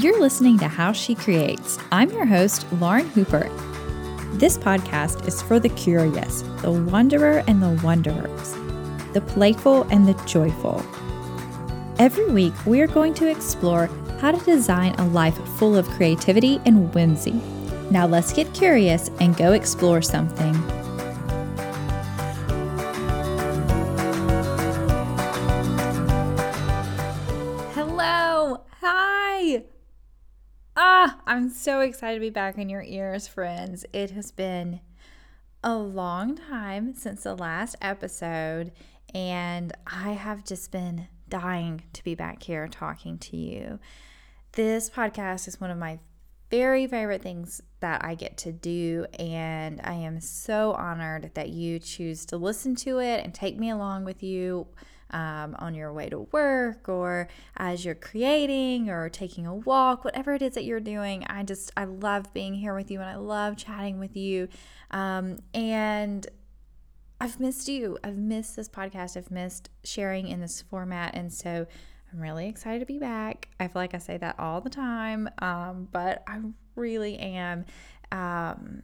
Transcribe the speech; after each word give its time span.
You're 0.00 0.18
listening 0.18 0.56
to 0.60 0.66
How 0.66 0.92
She 0.92 1.14
Creates. 1.14 1.78
I'm 1.92 2.08
your 2.08 2.24
host, 2.24 2.64
Lauren 2.80 3.06
Hooper. 3.10 3.50
This 4.38 4.56
podcast 4.56 5.28
is 5.28 5.42
for 5.42 5.60
the 5.60 5.68
curious, 5.68 6.40
the 6.62 6.72
wanderer 6.72 7.44
and 7.46 7.62
the 7.62 7.78
wanderers, 7.84 8.54
the 9.12 9.20
playful 9.20 9.82
and 9.90 10.08
the 10.08 10.14
joyful. 10.24 10.82
Every 11.98 12.30
week, 12.30 12.54
we 12.64 12.80
are 12.80 12.86
going 12.86 13.12
to 13.12 13.30
explore 13.30 13.90
how 14.20 14.30
to 14.30 14.42
design 14.46 14.94
a 14.94 15.04
life 15.08 15.36
full 15.58 15.76
of 15.76 15.86
creativity 15.90 16.62
and 16.64 16.94
whimsy. 16.94 17.38
Now, 17.90 18.06
let's 18.06 18.32
get 18.32 18.54
curious 18.54 19.10
and 19.20 19.36
go 19.36 19.52
explore 19.52 20.00
something. 20.00 20.54
I'm 31.40 31.48
so 31.48 31.80
excited 31.80 32.16
to 32.16 32.20
be 32.20 32.28
back 32.28 32.58
in 32.58 32.68
your 32.68 32.82
ears, 32.82 33.26
friends. 33.26 33.86
It 33.94 34.10
has 34.10 34.30
been 34.30 34.80
a 35.64 35.74
long 35.74 36.36
time 36.36 36.92
since 36.92 37.22
the 37.22 37.34
last 37.34 37.76
episode, 37.80 38.72
and 39.14 39.72
I 39.86 40.10
have 40.10 40.44
just 40.44 40.70
been 40.70 41.08
dying 41.30 41.84
to 41.94 42.04
be 42.04 42.14
back 42.14 42.42
here 42.42 42.68
talking 42.68 43.16
to 43.16 43.38
you. 43.38 43.78
This 44.52 44.90
podcast 44.90 45.48
is 45.48 45.58
one 45.58 45.70
of 45.70 45.78
my 45.78 45.98
very 46.50 46.86
favorite 46.86 47.22
things 47.22 47.62
that 47.80 48.04
I 48.04 48.16
get 48.16 48.36
to 48.36 48.52
do, 48.52 49.06
and 49.18 49.80
I 49.82 49.94
am 49.94 50.20
so 50.20 50.72
honored 50.72 51.30
that 51.32 51.48
you 51.48 51.78
choose 51.78 52.26
to 52.26 52.36
listen 52.36 52.76
to 52.76 52.98
it 52.98 53.24
and 53.24 53.32
take 53.32 53.58
me 53.58 53.70
along 53.70 54.04
with 54.04 54.22
you 54.22 54.66
um, 55.10 55.56
on 55.58 55.74
your 55.74 55.92
way 55.92 56.08
to 56.08 56.20
work 56.32 56.88
or 56.88 57.28
as 57.56 57.84
you're 57.84 57.94
creating 57.94 58.88
or 58.88 59.08
taking 59.08 59.46
a 59.46 59.54
walk, 59.54 60.04
whatever 60.04 60.34
it 60.34 60.42
is 60.42 60.54
that 60.54 60.64
you're 60.64 60.80
doing. 60.80 61.24
I 61.28 61.42
just, 61.42 61.72
I 61.76 61.84
love 61.84 62.32
being 62.32 62.54
here 62.54 62.74
with 62.74 62.90
you 62.90 63.00
and 63.00 63.08
I 63.08 63.16
love 63.16 63.56
chatting 63.56 63.98
with 63.98 64.16
you. 64.16 64.48
Um, 64.90 65.38
and 65.54 66.26
I've 67.20 67.38
missed 67.38 67.68
you. 67.68 67.98
I've 68.02 68.16
missed 68.16 68.56
this 68.56 68.68
podcast. 68.68 69.16
I've 69.16 69.30
missed 69.30 69.68
sharing 69.84 70.28
in 70.28 70.40
this 70.40 70.62
format. 70.62 71.14
And 71.14 71.32
so 71.32 71.66
I'm 72.12 72.20
really 72.20 72.48
excited 72.48 72.80
to 72.80 72.86
be 72.86 72.98
back. 72.98 73.48
I 73.60 73.68
feel 73.68 73.82
like 73.82 73.94
I 73.94 73.98
say 73.98 74.16
that 74.16 74.36
all 74.38 74.60
the 74.60 74.70
time, 74.70 75.28
um, 75.38 75.88
but 75.92 76.22
I 76.26 76.40
really 76.74 77.18
am. 77.18 77.66
Um, 78.10 78.82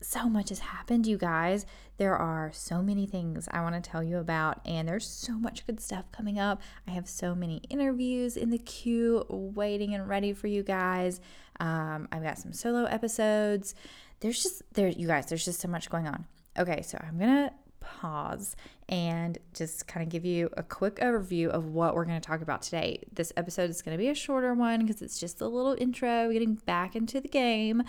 so 0.00 0.28
much 0.28 0.48
has 0.48 0.60
happened, 0.60 1.06
you 1.06 1.18
guys. 1.18 1.66
There 1.98 2.16
are 2.16 2.50
so 2.52 2.82
many 2.82 3.06
things 3.06 3.48
I 3.50 3.60
want 3.60 3.74
to 3.74 3.90
tell 3.90 4.02
you 4.02 4.18
about, 4.18 4.60
and 4.66 4.88
there's 4.88 5.06
so 5.06 5.34
much 5.34 5.66
good 5.66 5.80
stuff 5.80 6.10
coming 6.12 6.38
up. 6.38 6.62
I 6.88 6.92
have 6.92 7.08
so 7.08 7.34
many 7.34 7.58
interviews 7.68 8.36
in 8.36 8.50
the 8.50 8.58
queue 8.58 9.24
waiting 9.28 9.94
and 9.94 10.08
ready 10.08 10.32
for 10.32 10.46
you 10.46 10.62
guys. 10.62 11.20
Um, 11.58 12.08
I've 12.10 12.22
got 12.22 12.38
some 12.38 12.52
solo 12.52 12.84
episodes. 12.84 13.74
There's 14.20 14.42
just 14.42 14.62
there, 14.72 14.88
you 14.88 15.06
guys. 15.06 15.26
There's 15.26 15.44
just 15.44 15.60
so 15.60 15.68
much 15.68 15.90
going 15.90 16.06
on. 16.06 16.26
Okay, 16.58 16.82
so 16.82 16.98
I'm 17.06 17.18
gonna 17.18 17.52
pause 17.80 18.56
and 18.88 19.38
just 19.54 19.86
kind 19.86 20.02
of 20.04 20.10
give 20.10 20.24
you 20.24 20.50
a 20.56 20.62
quick 20.62 20.96
overview 20.96 21.48
of 21.48 21.66
what 21.66 21.94
we're 21.94 22.04
going 22.04 22.20
to 22.20 22.26
talk 22.26 22.40
about 22.40 22.62
today. 22.62 23.02
This 23.12 23.32
episode 23.36 23.70
is 23.70 23.82
going 23.82 23.96
to 23.96 24.02
be 24.02 24.08
a 24.08 24.14
shorter 24.14 24.54
one 24.54 24.80
because 24.80 25.02
it's 25.02 25.18
just 25.18 25.40
a 25.40 25.48
little 25.48 25.76
intro, 25.78 26.32
getting 26.32 26.54
back 26.54 26.96
into 26.96 27.20
the 27.20 27.28
game, 27.28 27.80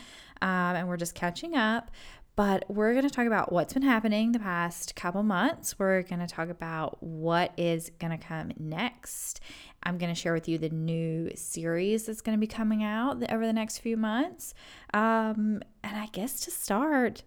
um, 0.42 0.76
and 0.76 0.88
we're 0.88 0.98
just 0.98 1.16
catching 1.16 1.56
up. 1.56 1.92
But 2.38 2.64
we're 2.70 2.94
going 2.94 3.08
to 3.08 3.14
talk 3.14 3.28
about 3.28 3.52
what's 3.52 3.74
been 3.74 3.84
happening 3.84 4.32
the 4.32 4.40
past 4.40 4.96
couple 4.96 5.22
months. 5.22 5.78
We're 5.78 6.02
going 6.02 6.22
to 6.22 6.28
talk 6.28 6.50
about 6.50 7.02
what 7.04 7.52
is 7.58 7.92
going 8.00 8.18
to 8.18 8.26
come 8.26 8.54
next. 8.58 9.42
I'm 9.84 9.98
going 9.98 10.14
to 10.14 10.20
share 10.20 10.34
with 10.34 10.48
you 10.48 10.58
the 10.58 10.70
new 10.70 11.32
series 11.36 12.06
that's 12.06 12.22
going 12.22 12.38
to 12.38 12.40
be 12.40 12.48
coming 12.48 12.84
out 12.84 13.22
over 13.32 13.46
the 13.46 13.54
next 13.54 13.80
few 13.80 13.98
months. 13.98 14.54
Um, 14.94 15.62
and 15.84 15.98
I 15.98 16.08
guess 16.14 16.40
to 16.42 16.52
start, 16.52 17.24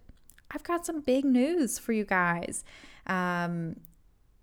I've 0.55 0.63
got 0.63 0.87
some 0.87 1.01
big 1.01 1.25
news 1.25 1.81
for 1.81 1.93
you 1.93 2.05
guys. 2.05 2.65
Um, 3.09 3.77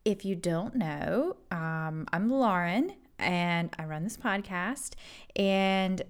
if 0.04 0.26
you 0.26 0.36
don't 0.36 0.76
know, 0.76 1.38
um, 1.52 2.06
I'm 2.12 2.30
Lauren 2.30 2.94
and 3.18 3.74
I 3.80 3.86
run 3.86 4.04
this 4.04 4.18
podcast. 4.18 4.96
And 5.38 6.02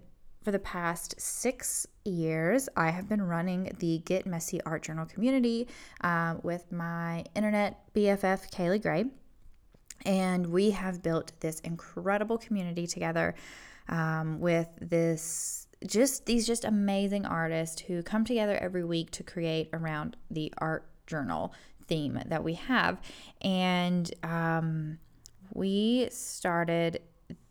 for 0.43 0.51
the 0.51 0.59
past 0.59 1.21
six 1.21 1.85
years, 2.03 2.67
I 2.75 2.89
have 2.89 3.07
been 3.07 3.21
running 3.21 3.75
the 3.77 3.99
Get 3.99 4.25
Messy 4.25 4.59
Art 4.63 4.81
Journal 4.81 5.05
community 5.05 5.67
uh, 6.03 6.35
with 6.41 6.71
my 6.71 7.23
internet 7.35 7.93
BFF, 7.93 8.51
Kaylee 8.51 8.81
Gray. 8.81 9.05
And 10.03 10.47
we 10.47 10.71
have 10.71 11.03
built 11.03 11.31
this 11.41 11.59
incredible 11.59 12.39
community 12.39 12.87
together 12.87 13.35
um, 13.87 14.39
with 14.39 14.67
this 14.81 15.67
just 15.85 16.25
these 16.25 16.45
just 16.45 16.63
amazing 16.65 17.25
artists 17.25 17.81
who 17.81 18.03
come 18.03 18.23
together 18.23 18.57
every 18.57 18.83
week 18.83 19.11
to 19.11 19.23
create 19.23 19.69
around 19.73 20.15
the 20.29 20.53
art 20.57 20.85
journal 21.07 21.53
theme 21.87 22.21
that 22.27 22.43
we 22.43 22.53
have. 22.53 23.01
And 23.41 24.11
um, 24.23 24.99
we 25.53 26.07
started 26.11 27.01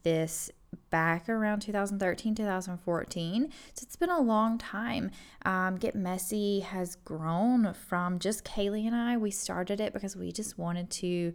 this 0.03 0.51
back 0.89 1.29
around 1.29 1.61
2013 1.61 2.35
2014 2.35 3.53
so 3.75 3.83
it's 3.83 3.97
been 3.97 4.11
a 4.11 4.21
long 4.21 4.59
time. 4.59 5.11
Um, 5.45 5.77
get 5.77 5.95
messy 5.95 6.61
has 6.61 6.97
grown 6.97 7.75
from 7.75 8.19
just 8.19 8.45
kaylee 8.45 8.87
and 8.87 8.95
i. 8.95 9.17
We 9.17 9.31
started 9.31 9.81
it 9.81 9.93
because 9.93 10.17
we 10.17 10.33
just 10.33 10.59
wanted 10.59 10.91
to 10.91 11.35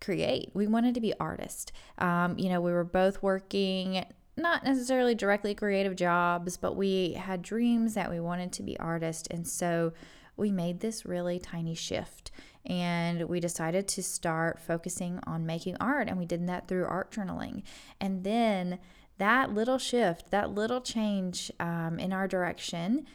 create. 0.00 0.50
We 0.52 0.66
wanted 0.66 0.94
to 0.94 1.00
be 1.00 1.14
artists. 1.18 1.72
Um, 1.98 2.38
you 2.38 2.48
know 2.48 2.60
we 2.60 2.72
were 2.72 2.84
both 2.84 3.22
working 3.22 4.04
not 4.36 4.64
necessarily 4.64 5.14
directly 5.14 5.54
creative 5.54 5.96
jobs, 5.96 6.56
but 6.56 6.76
we 6.76 7.14
had 7.14 7.42
dreams 7.42 7.94
that 7.94 8.10
we 8.10 8.20
wanted 8.20 8.52
to 8.52 8.62
be 8.62 8.78
artists. 8.78 9.26
And 9.30 9.46
so 9.46 9.92
we 10.36 10.50
made 10.50 10.80
this 10.80 11.06
really 11.06 11.38
tiny 11.38 11.74
shift 11.74 12.30
and 12.66 13.28
we 13.28 13.40
decided 13.40 13.88
to 13.88 14.02
start 14.02 14.60
focusing 14.60 15.20
on 15.26 15.46
making 15.46 15.76
art. 15.80 16.08
And 16.08 16.18
we 16.18 16.26
did 16.26 16.46
that 16.48 16.68
through 16.68 16.84
art 16.84 17.10
journaling. 17.10 17.62
And 18.00 18.24
then 18.24 18.78
that 19.18 19.54
little 19.54 19.78
shift, 19.78 20.30
that 20.30 20.50
little 20.50 20.80
change 20.80 21.50
um, 21.58 21.98
in 21.98 22.12
our 22.12 22.28
direction 22.28 23.06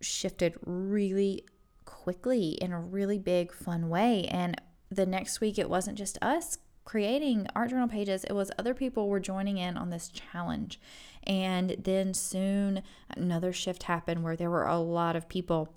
shifted 0.00 0.54
really 0.66 1.44
quickly 1.84 2.50
in 2.60 2.72
a 2.72 2.80
really 2.80 3.18
big, 3.18 3.52
fun 3.52 3.88
way. 3.88 4.24
And 4.24 4.60
the 4.90 5.06
next 5.06 5.40
week, 5.40 5.58
it 5.58 5.70
wasn't 5.70 5.96
just 5.96 6.18
us 6.20 6.58
creating 6.86 7.48
art 7.54 7.68
journal 7.68 7.88
pages, 7.88 8.24
it 8.24 8.32
was 8.32 8.50
other 8.58 8.72
people 8.72 9.08
were 9.08 9.20
joining 9.20 9.58
in 9.58 9.76
on 9.76 9.90
this 9.90 10.08
challenge. 10.08 10.80
And 11.24 11.76
then 11.82 12.14
soon 12.14 12.82
another 13.10 13.52
shift 13.52 13.82
happened 13.82 14.22
where 14.22 14.36
there 14.36 14.48
were 14.48 14.66
a 14.66 14.78
lot 14.78 15.16
of 15.16 15.28
people. 15.28 15.74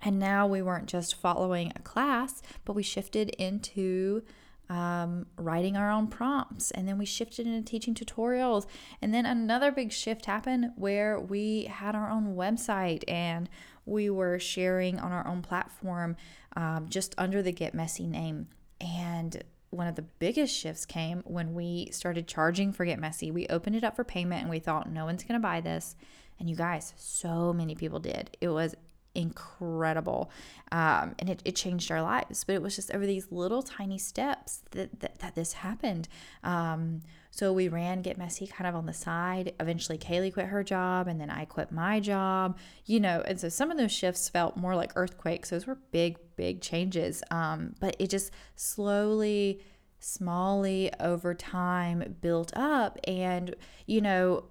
And 0.00 0.18
now 0.18 0.46
we 0.46 0.62
weren't 0.62 0.86
just 0.86 1.16
following 1.16 1.72
a 1.74 1.80
class, 1.80 2.42
but 2.64 2.74
we 2.74 2.82
shifted 2.82 3.30
into 3.30 4.22
um, 4.70 5.26
writing 5.36 5.76
our 5.76 5.90
own 5.90 6.06
prompts. 6.06 6.70
And 6.70 6.86
then 6.86 6.96
we 6.96 7.06
shifted 7.06 7.46
into 7.46 7.68
teaching 7.68 7.94
tutorials. 7.94 8.66
And 9.02 9.12
then 9.12 9.26
another 9.26 9.72
big 9.72 9.90
shift 9.90 10.26
happened 10.26 10.70
where 10.76 11.18
we 11.18 11.64
had 11.64 11.96
our 11.96 12.08
own 12.08 12.36
website 12.36 13.02
and 13.08 13.48
we 13.84 14.08
were 14.08 14.38
sharing 14.38 15.00
on 15.00 15.10
our 15.10 15.26
own 15.26 15.42
platform 15.42 16.16
um, 16.56 16.86
just 16.88 17.16
under 17.18 17.42
the 17.42 17.52
Get 17.52 17.74
Messy 17.74 18.06
name. 18.06 18.46
And 18.80 19.42
one 19.74 19.86
of 19.86 19.96
the 19.96 20.02
biggest 20.02 20.56
shifts 20.56 20.86
came 20.86 21.22
when 21.24 21.54
we 21.54 21.88
started 21.92 22.26
charging 22.26 22.72
for 22.72 22.84
Get 22.84 22.98
Messy. 22.98 23.30
We 23.30 23.46
opened 23.48 23.76
it 23.76 23.84
up 23.84 23.96
for 23.96 24.04
payment 24.04 24.42
and 24.42 24.50
we 24.50 24.58
thought, 24.58 24.90
no 24.90 25.04
one's 25.04 25.24
going 25.24 25.40
to 25.40 25.42
buy 25.42 25.60
this. 25.60 25.96
And 26.38 26.48
you 26.48 26.56
guys, 26.56 26.94
so 26.96 27.52
many 27.52 27.74
people 27.74 28.00
did. 28.00 28.36
It 28.40 28.48
was 28.48 28.74
incredible. 29.14 30.30
Um, 30.72 31.14
and 31.18 31.30
it, 31.30 31.42
it 31.44 31.56
changed 31.56 31.90
our 31.90 32.02
lives. 32.02 32.44
But 32.44 32.54
it 32.54 32.62
was 32.62 32.76
just 32.76 32.92
over 32.92 33.06
these 33.06 33.30
little 33.30 33.62
tiny 33.62 33.98
steps 33.98 34.62
that, 34.72 35.00
that, 35.00 35.18
that 35.20 35.34
this 35.34 35.54
happened. 35.54 36.08
Um, 36.42 37.02
so 37.30 37.52
we 37.52 37.66
ran 37.66 38.02
Get 38.02 38.16
Messy 38.16 38.46
kind 38.46 38.68
of 38.68 38.76
on 38.76 38.86
the 38.86 38.92
side. 38.92 39.54
Eventually, 39.58 39.98
Kaylee 39.98 40.32
quit 40.32 40.46
her 40.46 40.62
job, 40.62 41.08
and 41.08 41.20
then 41.20 41.30
I 41.30 41.44
quit 41.44 41.72
my 41.72 41.98
job, 41.98 42.56
you 42.86 43.00
know. 43.00 43.24
And 43.26 43.40
so 43.40 43.48
some 43.48 43.72
of 43.72 43.76
those 43.76 43.90
shifts 43.90 44.28
felt 44.28 44.56
more 44.56 44.76
like 44.76 44.92
earthquakes. 44.94 45.50
Those 45.50 45.66
were 45.66 45.78
big, 45.90 46.16
big 46.36 46.60
changes. 46.60 47.24
Um, 47.32 47.74
but 47.80 47.96
it 47.98 48.10
just 48.10 48.30
slowly, 48.54 49.60
smallly 50.00 50.92
over 51.00 51.34
time 51.34 52.16
built 52.20 52.52
up. 52.56 53.00
And, 53.04 53.56
you 53.86 54.00
know, 54.00 54.44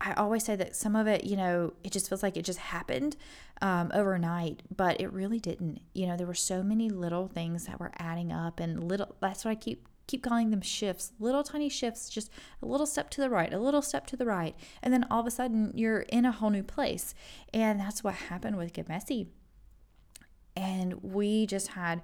I 0.00 0.14
always 0.14 0.44
say 0.44 0.56
that 0.56 0.74
some 0.74 0.96
of 0.96 1.06
it, 1.06 1.24
you 1.24 1.36
know, 1.36 1.74
it 1.84 1.92
just 1.92 2.08
feels 2.08 2.22
like 2.22 2.36
it 2.36 2.44
just 2.44 2.58
happened 2.58 3.16
um, 3.60 3.90
overnight, 3.92 4.62
but 4.74 5.00
it 5.00 5.12
really 5.12 5.38
didn't. 5.38 5.80
You 5.94 6.06
know, 6.06 6.16
there 6.16 6.26
were 6.26 6.34
so 6.34 6.62
many 6.62 6.88
little 6.88 7.28
things 7.28 7.66
that 7.66 7.78
were 7.78 7.92
adding 7.98 8.32
up, 8.32 8.60
and 8.60 8.82
little. 8.82 9.14
That's 9.20 9.44
what 9.44 9.50
I 9.50 9.54
keep 9.56 9.86
keep 10.10 10.24
calling 10.24 10.50
them 10.50 10.60
shifts, 10.60 11.12
little 11.20 11.44
tiny 11.44 11.68
shifts, 11.68 12.08
just 12.08 12.30
a 12.62 12.66
little 12.66 12.86
step 12.86 13.10
to 13.10 13.20
the 13.20 13.30
right, 13.30 13.54
a 13.54 13.58
little 13.58 13.82
step 13.82 14.06
to 14.08 14.16
the 14.16 14.26
right. 14.26 14.56
And 14.82 14.92
then 14.92 15.06
all 15.08 15.20
of 15.20 15.26
a 15.26 15.30
sudden 15.30 15.70
you're 15.76 16.00
in 16.00 16.24
a 16.24 16.32
whole 16.32 16.50
new 16.50 16.64
place. 16.64 17.14
And 17.54 17.78
that's 17.78 18.02
what 18.02 18.14
happened 18.14 18.56
with 18.56 18.72
Get 18.72 18.88
Messy. 18.88 19.28
And 20.56 20.94
we 21.04 21.46
just 21.46 21.68
had 21.68 22.02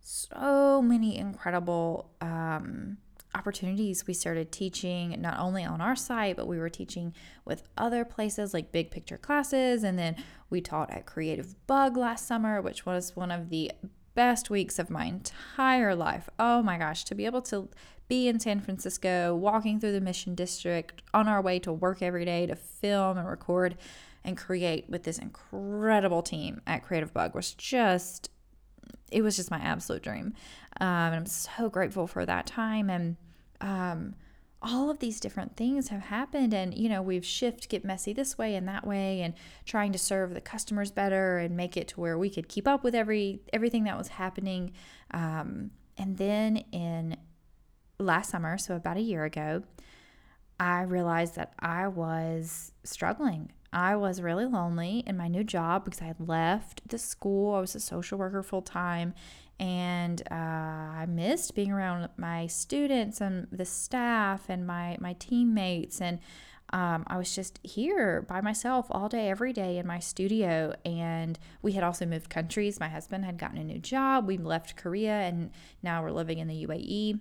so 0.00 0.80
many 0.82 1.18
incredible 1.18 2.10
um, 2.22 2.96
opportunities. 3.36 4.06
We 4.06 4.14
started 4.14 4.50
teaching 4.52 5.20
not 5.20 5.38
only 5.38 5.64
on 5.64 5.80
our 5.80 5.96
site 5.96 6.36
but 6.36 6.46
we 6.46 6.58
were 6.58 6.68
teaching 6.68 7.14
with 7.44 7.62
other 7.76 8.04
places 8.04 8.54
like 8.54 8.72
big 8.72 8.90
picture 8.90 9.18
classes. 9.18 9.84
And 9.84 9.98
then 9.98 10.16
we 10.50 10.60
taught 10.60 10.90
at 10.90 11.06
creative 11.06 11.54
bug 11.66 11.96
last 11.96 12.26
summer 12.26 12.60
which 12.60 12.86
was 12.86 13.14
one 13.14 13.30
of 13.30 13.50
the 13.50 13.72
best 14.14 14.48
weeks 14.48 14.78
of 14.78 14.90
my 14.90 15.04
entire 15.04 15.94
life. 15.94 16.28
Oh 16.38 16.62
my 16.62 16.78
gosh 16.78 17.04
to 17.04 17.14
be 17.14 17.26
able 17.26 17.42
to 17.42 17.68
be 18.08 18.28
in 18.28 18.38
san 18.38 18.60
francisco 18.60 19.34
walking 19.34 19.80
through 19.80 19.90
the 19.90 20.00
mission 20.00 20.36
district 20.36 21.02
on 21.12 21.26
our 21.26 21.42
way 21.42 21.58
to 21.58 21.72
work 21.72 22.00
every 22.02 22.24
day 22.24 22.46
to 22.46 22.54
film 22.54 23.18
and 23.18 23.28
record 23.28 23.76
and 24.24 24.36
create 24.36 24.88
with 24.88 25.02
this 25.02 25.18
incredible 25.18 26.22
team 26.22 26.60
at 26.66 26.84
creative 26.84 27.12
bug 27.12 27.34
was 27.34 27.52
just 27.54 28.30
it 29.10 29.22
was 29.22 29.36
just 29.36 29.50
my 29.50 29.58
absolute 29.58 30.02
dream. 30.02 30.34
Um, 30.80 30.88
and 30.88 31.14
i'm 31.14 31.26
so 31.26 31.68
grateful 31.68 32.06
for 32.06 32.26
that 32.26 32.46
time. 32.46 32.90
And 32.90 33.16
um, 33.60 34.14
all 34.62 34.90
of 34.90 34.98
these 34.98 35.20
different 35.20 35.56
things 35.56 35.88
have 35.88 36.02
happened 36.02 36.54
and 36.54 36.76
you 36.76 36.88
know 36.88 37.02
we've 37.02 37.24
shift 37.24 37.68
get 37.68 37.84
messy 37.84 38.12
this 38.12 38.38
way 38.38 38.54
and 38.54 38.66
that 38.66 38.86
way 38.86 39.20
and 39.20 39.34
trying 39.64 39.92
to 39.92 39.98
serve 39.98 40.34
the 40.34 40.40
customers 40.40 40.90
better 40.90 41.38
and 41.38 41.56
make 41.56 41.76
it 41.76 41.88
to 41.88 42.00
where 42.00 42.18
we 42.18 42.30
could 42.30 42.48
keep 42.48 42.66
up 42.66 42.82
with 42.82 42.94
every 42.94 43.40
everything 43.52 43.84
that 43.84 43.96
was 43.96 44.08
happening. 44.08 44.72
Um, 45.12 45.70
and 45.98 46.16
then 46.16 46.58
in 46.72 47.16
last 47.98 48.30
summer 48.30 48.58
so 48.58 48.76
about 48.76 48.98
a 48.98 49.00
year 49.00 49.24
ago 49.24 49.62
i 50.60 50.82
realized 50.82 51.34
that 51.36 51.54
i 51.58 51.88
was 51.88 52.72
struggling. 52.84 53.50
I 53.72 53.96
was 53.96 54.22
really 54.22 54.46
lonely 54.46 55.02
in 55.06 55.16
my 55.16 55.28
new 55.28 55.44
job 55.44 55.84
because 55.84 56.00
i 56.00 56.06
had 56.06 56.28
left 56.28 56.86
the 56.88 56.98
school. 56.98 57.54
I 57.54 57.60
was 57.60 57.74
a 57.74 57.80
social 57.80 58.18
worker 58.18 58.42
full 58.42 58.62
time 58.62 59.14
and 59.58 60.22
uh, 60.30 60.34
I 60.34 61.06
missed 61.08 61.54
being 61.54 61.72
around 61.72 62.08
my 62.16 62.46
students 62.46 63.20
and 63.20 63.46
the 63.50 63.64
staff 63.64 64.48
and 64.48 64.66
my 64.66 64.96
my 65.00 65.14
teammates 65.14 66.00
and 66.00 66.20
um, 66.70 67.04
I 67.06 67.16
was 67.16 67.34
just 67.34 67.60
here 67.62 68.22
by 68.22 68.40
myself 68.40 68.86
all 68.90 69.08
day, 69.08 69.30
every 69.30 69.52
day 69.52 69.78
in 69.78 69.86
my 69.86 69.98
studio. 69.98 70.74
And 70.84 71.38
we 71.62 71.72
had 71.72 71.84
also 71.84 72.06
moved 72.06 72.28
countries. 72.28 72.80
My 72.80 72.88
husband 72.88 73.24
had 73.24 73.38
gotten 73.38 73.58
a 73.58 73.64
new 73.64 73.78
job. 73.78 74.26
We 74.26 74.36
left 74.36 74.76
Korea 74.76 75.20
and 75.20 75.50
now 75.82 76.02
we're 76.02 76.10
living 76.10 76.38
in 76.38 76.48
the 76.48 76.66
UAE. 76.66 77.20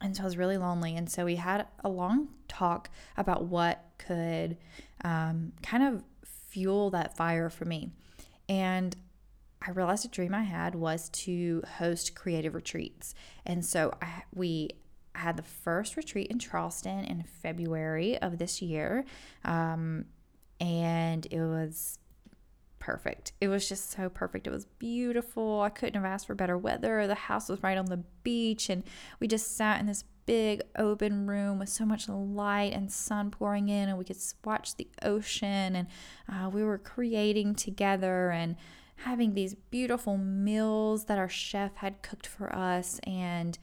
And 0.00 0.16
so 0.16 0.22
I 0.22 0.26
was 0.26 0.36
really 0.36 0.58
lonely. 0.58 0.96
And 0.96 1.10
so 1.10 1.24
we 1.24 1.36
had 1.36 1.66
a 1.82 1.88
long 1.88 2.28
talk 2.48 2.90
about 3.16 3.46
what 3.46 3.82
could 3.98 4.58
um, 5.04 5.52
kind 5.62 5.82
of 5.82 6.04
fuel 6.22 6.90
that 6.90 7.16
fire 7.16 7.50
for 7.50 7.64
me. 7.64 7.90
And 8.48 8.94
I 9.62 9.70
realized 9.70 10.04
a 10.04 10.08
dream 10.08 10.34
I 10.34 10.42
had 10.42 10.74
was 10.74 11.08
to 11.10 11.62
host 11.78 12.14
creative 12.14 12.54
retreats. 12.54 13.14
And 13.44 13.64
so 13.64 13.92
I, 14.00 14.22
we 14.34 14.70
had 15.14 15.36
the 15.36 15.42
first 15.42 15.96
retreat 15.96 16.28
in 16.28 16.38
Charleston 16.38 17.04
in 17.04 17.22
February 17.22 18.18
of 18.18 18.38
this 18.38 18.60
year. 18.60 19.04
Um, 19.44 20.06
and 20.60 21.26
it 21.30 21.40
was 21.40 21.98
perfect. 22.78 23.32
It 23.40 23.48
was 23.48 23.68
just 23.68 23.90
so 23.90 24.08
perfect. 24.08 24.46
It 24.46 24.50
was 24.50 24.66
beautiful. 24.78 25.60
I 25.62 25.70
couldn't 25.70 25.94
have 25.94 26.04
asked 26.04 26.28
for 26.28 26.34
better 26.34 26.56
weather. 26.56 27.06
The 27.06 27.14
house 27.14 27.48
was 27.48 27.62
right 27.62 27.76
on 27.76 27.86
the 27.86 28.04
beach, 28.22 28.70
and 28.70 28.84
we 29.18 29.26
just 29.26 29.56
sat 29.56 29.80
in 29.80 29.86
this 29.86 30.04
big 30.24 30.62
open 30.76 31.26
room 31.26 31.58
with 31.58 31.68
so 31.68 31.84
much 31.84 32.08
light 32.08 32.72
and 32.72 32.92
sun 32.92 33.30
pouring 33.30 33.68
in, 33.68 33.88
and 33.88 33.98
we 33.98 34.04
could 34.04 34.18
watch 34.44 34.76
the 34.76 34.88
ocean. 35.02 35.74
And 35.74 35.88
uh, 36.28 36.48
we 36.48 36.62
were 36.62 36.78
creating 36.78 37.56
together, 37.56 38.30
and 38.30 38.54
having 38.96 39.34
these 39.34 39.54
beautiful 39.54 40.16
meals 40.16 41.04
that 41.04 41.18
our 41.18 41.28
chef 41.28 41.76
had 41.76 42.02
cooked 42.02 42.26
for 42.26 42.54
us 42.54 42.98
and 43.06 43.58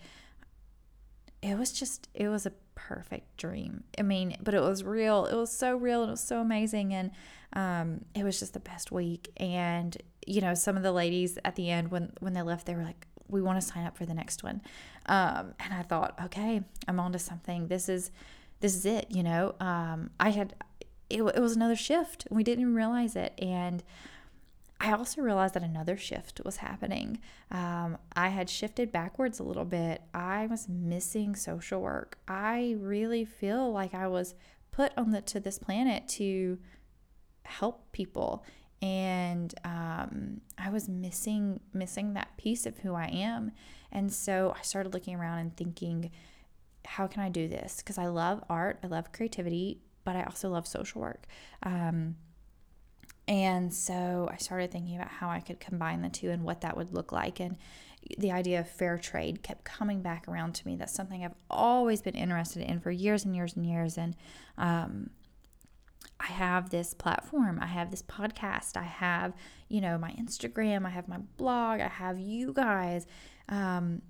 it 1.42 1.58
was 1.58 1.72
just 1.74 2.08
it 2.14 2.30
was 2.30 2.46
a 2.46 2.52
perfect 2.76 3.38
dream. 3.38 3.84
I 3.98 4.04
mean 4.04 4.38
but 4.42 4.54
it 4.54 4.62
was 4.62 4.84
real 4.84 5.26
it 5.26 5.36
was 5.36 5.52
so 5.52 5.76
real 5.76 6.04
it 6.04 6.10
was 6.10 6.22
so 6.22 6.40
amazing 6.40 6.94
and 6.94 7.12
um, 7.54 8.06
it 8.16 8.24
was 8.24 8.40
just 8.40 8.54
the 8.54 8.60
best 8.60 8.92
week. 8.92 9.30
And 9.38 9.96
you 10.26 10.42
know 10.42 10.54
some 10.54 10.78
of 10.78 10.84
the 10.84 10.92
ladies 10.92 11.38
at 11.44 11.56
the 11.56 11.70
end 11.70 11.92
when 11.92 12.12
when 12.20 12.34
they 12.34 12.42
left 12.42 12.66
they 12.66 12.76
were 12.76 12.84
like 12.84 13.08
we 13.28 13.42
want 13.42 13.60
to 13.60 13.66
sign 13.66 13.86
up 13.86 13.98
for 13.98 14.06
the 14.06 14.14
next 14.14 14.44
one. 14.44 14.62
Um, 15.08 15.54
and 15.60 15.74
i 15.74 15.82
thought 15.82 16.18
okay 16.26 16.62
i'm 16.88 17.00
on 17.00 17.12
to 17.14 17.20
something. 17.20 17.68
This 17.68 17.90
is 17.90 18.12
this 18.60 18.76
is 18.76 18.86
it 18.86 19.08
you 19.10 19.24
know? 19.24 19.56
Um, 19.60 20.12
i 20.20 20.30
had 20.30 20.56
it, 21.10 21.22
it 21.22 21.42
was 21.42 21.56
another 21.56 21.76
shift 21.76 22.28
we 22.32 22.44
didn't 22.44 22.62
even 22.62 22.76
realize 22.76 23.16
it. 23.16 23.34
And 23.40 23.84
I 24.84 24.92
also 24.92 25.22
realized 25.22 25.54
that 25.54 25.64
another 25.64 25.96
shift 25.96 26.42
was 26.44 26.58
happening. 26.58 27.20
Um, 27.50 27.98
I 28.18 28.28
had 28.28 28.50
shifted 28.50 28.92
backwards 28.92 29.40
a 29.40 29.44
little 29.44 29.64
bit. 29.64 30.02
I 30.14 30.46
was 30.48 30.68
missing 30.68 31.38
social 31.38 31.80
work. 31.80 32.18
I 32.28 32.76
really 32.78 33.24
feel 33.24 33.72
like 33.72 33.94
I 33.94 34.08
was 34.08 34.36
put 34.72 34.92
on 34.98 35.12
the 35.12 35.22
to 35.22 35.40
this 35.40 35.58
planet 35.58 36.10
to 36.10 36.60
help 37.46 37.94
people, 37.94 38.44
and 38.82 39.56
um, 39.64 40.42
I 40.58 40.70
was 40.70 40.90
missing 40.90 41.62
missing 41.74 42.14
that 42.16 42.36
piece 42.36 42.66
of 42.66 42.80
who 42.80 42.94
I 42.94 43.06
am. 43.06 43.54
And 43.90 44.12
so 44.12 44.54
I 44.58 44.64
started 44.64 44.94
looking 44.94 45.16
around 45.16 45.40
and 45.40 45.56
thinking, 45.56 46.12
how 46.86 47.08
can 47.08 47.22
I 47.22 47.30
do 47.30 47.48
this? 47.48 47.78
Because 47.78 47.98
I 47.98 48.08
love 48.08 48.44
art, 48.50 48.80
I 48.84 48.88
love 48.88 49.14
creativity, 49.14 49.80
but 50.04 50.18
I 50.18 50.24
also 50.24 50.50
love 50.50 50.68
social 50.68 51.00
work. 51.00 51.26
Um, 51.62 52.16
and 53.28 53.74
so 53.74 54.30
I 54.32 54.38
started 54.38 54.72
thinking 54.72 54.96
about 54.96 55.10
how 55.10 55.30
I 55.30 55.40
could 55.40 55.60
combine 55.60 56.02
the 56.02 56.10
two 56.10 56.30
and 56.30 56.44
what 56.44 56.62
that 56.62 56.76
would 56.76 56.94
look 56.94 57.12
like. 57.12 57.40
And 57.40 57.58
the 58.18 58.32
idea 58.32 58.60
of 58.60 58.70
fair 58.70 58.98
trade 58.98 59.44
kept 59.44 59.64
coming 59.64 60.02
back 60.02 60.28
around 60.28 60.54
to 60.56 60.68
me. 60.68 60.76
That's 60.76 60.94
something 60.94 61.24
I've 61.24 61.36
always 61.50 62.02
been 62.02 62.16
interested 62.16 62.64
in 62.64 62.82
for 62.82 62.92
years 62.92 63.24
and 63.24 63.34
years 63.34 63.56
and 63.56 63.66
years. 63.66 63.98
And 63.98 64.16
um, 64.58 65.10
I 66.20 66.26
have 66.26 66.70
this 66.70 66.94
platform, 66.94 67.60
I 67.62 67.68
have 67.68 67.92
this 67.92 68.04
podcast, 68.04 68.76
I 68.76 68.84
have, 68.84 69.34
you 69.70 69.80
know, 69.80 69.98
my 69.98 70.12
Instagram, 70.12 70.86
I 70.86 70.90
have 70.90 71.08
my 71.08 71.20
blog, 71.38 71.80
I 71.80 71.88
have 71.88 72.20
you 72.20 72.52
guys. 72.52 73.08
Um, 73.48 74.02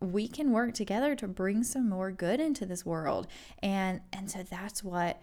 we 0.00 0.26
can 0.26 0.50
work 0.50 0.74
together 0.74 1.14
to 1.16 1.28
bring 1.28 1.62
some 1.62 1.88
more 1.88 2.10
good 2.10 2.40
into 2.40 2.66
this 2.66 2.84
world. 2.84 3.26
And 3.62 4.00
and 4.12 4.30
so 4.30 4.42
that's 4.42 4.82
what 4.82 5.20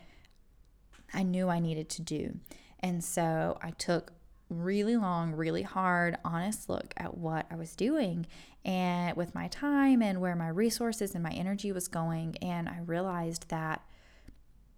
I 1.13 1.23
knew 1.23 1.49
I 1.49 1.59
needed 1.59 1.89
to 1.89 2.01
do. 2.01 2.39
And 2.79 3.03
so 3.03 3.57
I 3.61 3.71
took 3.71 4.13
really 4.49 4.97
long, 4.97 5.33
really 5.33 5.61
hard, 5.61 6.17
honest 6.25 6.69
look 6.69 6.93
at 6.97 7.17
what 7.17 7.45
I 7.51 7.55
was 7.55 7.75
doing 7.75 8.25
and 8.65 9.15
with 9.15 9.35
my 9.35 9.47
time 9.47 10.01
and 10.01 10.19
where 10.19 10.35
my 10.35 10.49
resources 10.49 11.13
and 11.13 11.23
my 11.23 11.31
energy 11.31 11.71
was 11.71 11.87
going. 11.87 12.35
And 12.41 12.67
I 12.67 12.79
realized 12.85 13.49
that 13.49 13.81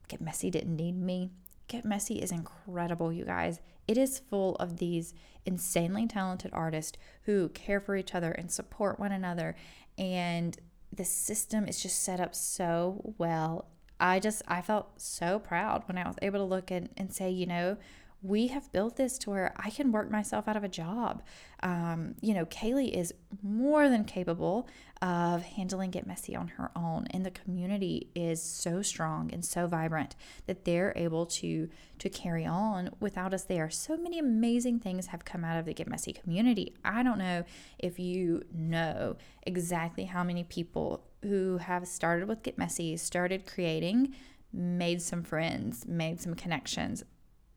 Get 0.08 0.22
Messy 0.22 0.51
didn't 0.51 0.75
need 0.75 1.01
me. 1.01 1.29
Get 1.67 1.86
Messy 1.86 2.22
is 2.22 2.31
incredible, 2.31 3.13
you 3.13 3.24
guys. 3.24 3.62
It 3.88 3.98
is 3.98 4.20
full 4.20 4.55
of 4.58 4.77
these 4.77 5.13
insanely 5.46 6.05
talented 6.05 6.51
artists 6.53 6.98
who 7.24 7.50
care 7.50 7.79
for 7.79 7.96
each 7.96 8.13
other 8.13 8.31
and 8.31 8.51
support 8.51 9.00
one 9.00 9.13
another. 9.13 9.55
And 9.98 10.58
the 10.91 11.05
system 11.05 11.65
is 11.65 11.81
just 11.81 12.03
set 12.03 12.20
up 12.20 12.36
so 12.36 13.13
well 13.17 13.67
I 14.01 14.20
just 14.20 14.41
I 14.48 14.62
felt 14.62 15.00
so 15.00 15.39
proud 15.39 15.84
when 15.88 15.98
I 15.98 16.08
was 16.08 16.15
able 16.22 16.39
to 16.39 16.46
look 16.46 16.72
and, 16.72 16.89
and 16.98 17.13
say, 17.13 17.29
you 17.29 17.46
know, 17.46 17.77
we 18.23 18.47
have 18.47 18.71
built 18.71 18.97
this 18.97 19.17
to 19.19 19.31
where 19.31 19.53
I 19.57 19.71
can 19.71 19.91
work 19.91 20.11
myself 20.11 20.47
out 20.47 20.55
of 20.55 20.63
a 20.63 20.67
job. 20.67 21.23
Um, 21.63 22.15
you 22.21 22.33
know, 22.33 22.45
Kaylee 22.45 22.91
is 22.91 23.13
more 23.41 23.89
than 23.89 24.03
capable 24.05 24.67
of 25.01 25.41
handling 25.41 25.89
Get 25.89 26.05
Messy 26.05 26.35
on 26.35 26.49
her 26.49 26.69
own, 26.75 27.07
and 27.09 27.25
the 27.25 27.31
community 27.31 28.09
is 28.13 28.41
so 28.41 28.83
strong 28.83 29.31
and 29.33 29.43
so 29.43 29.65
vibrant 29.65 30.15
that 30.45 30.65
they're 30.65 30.93
able 30.95 31.25
to 31.27 31.69
to 31.97 32.09
carry 32.09 32.45
on 32.45 32.91
without 32.99 33.33
us 33.33 33.43
there. 33.43 33.69
So 33.69 33.97
many 33.97 34.19
amazing 34.19 34.79
things 34.79 35.07
have 35.07 35.25
come 35.25 35.43
out 35.43 35.57
of 35.57 35.65
the 35.65 35.73
Get 35.73 35.87
Messy 35.87 36.13
community. 36.13 36.75
I 36.85 37.01
don't 37.01 37.17
know 37.17 37.43
if 37.79 37.97
you 37.97 38.43
know 38.53 39.17
exactly 39.43 40.05
how 40.05 40.23
many 40.23 40.43
people 40.43 41.03
who 41.23 41.57
have 41.57 41.87
started 41.87 42.27
with 42.27 42.43
Get 42.43 42.57
Messy, 42.57 42.97
started 42.97 43.47
creating, 43.47 44.13
made 44.53 45.01
some 45.01 45.23
friends, 45.23 45.87
made 45.87 46.19
some 46.19 46.35
connections, 46.35 47.03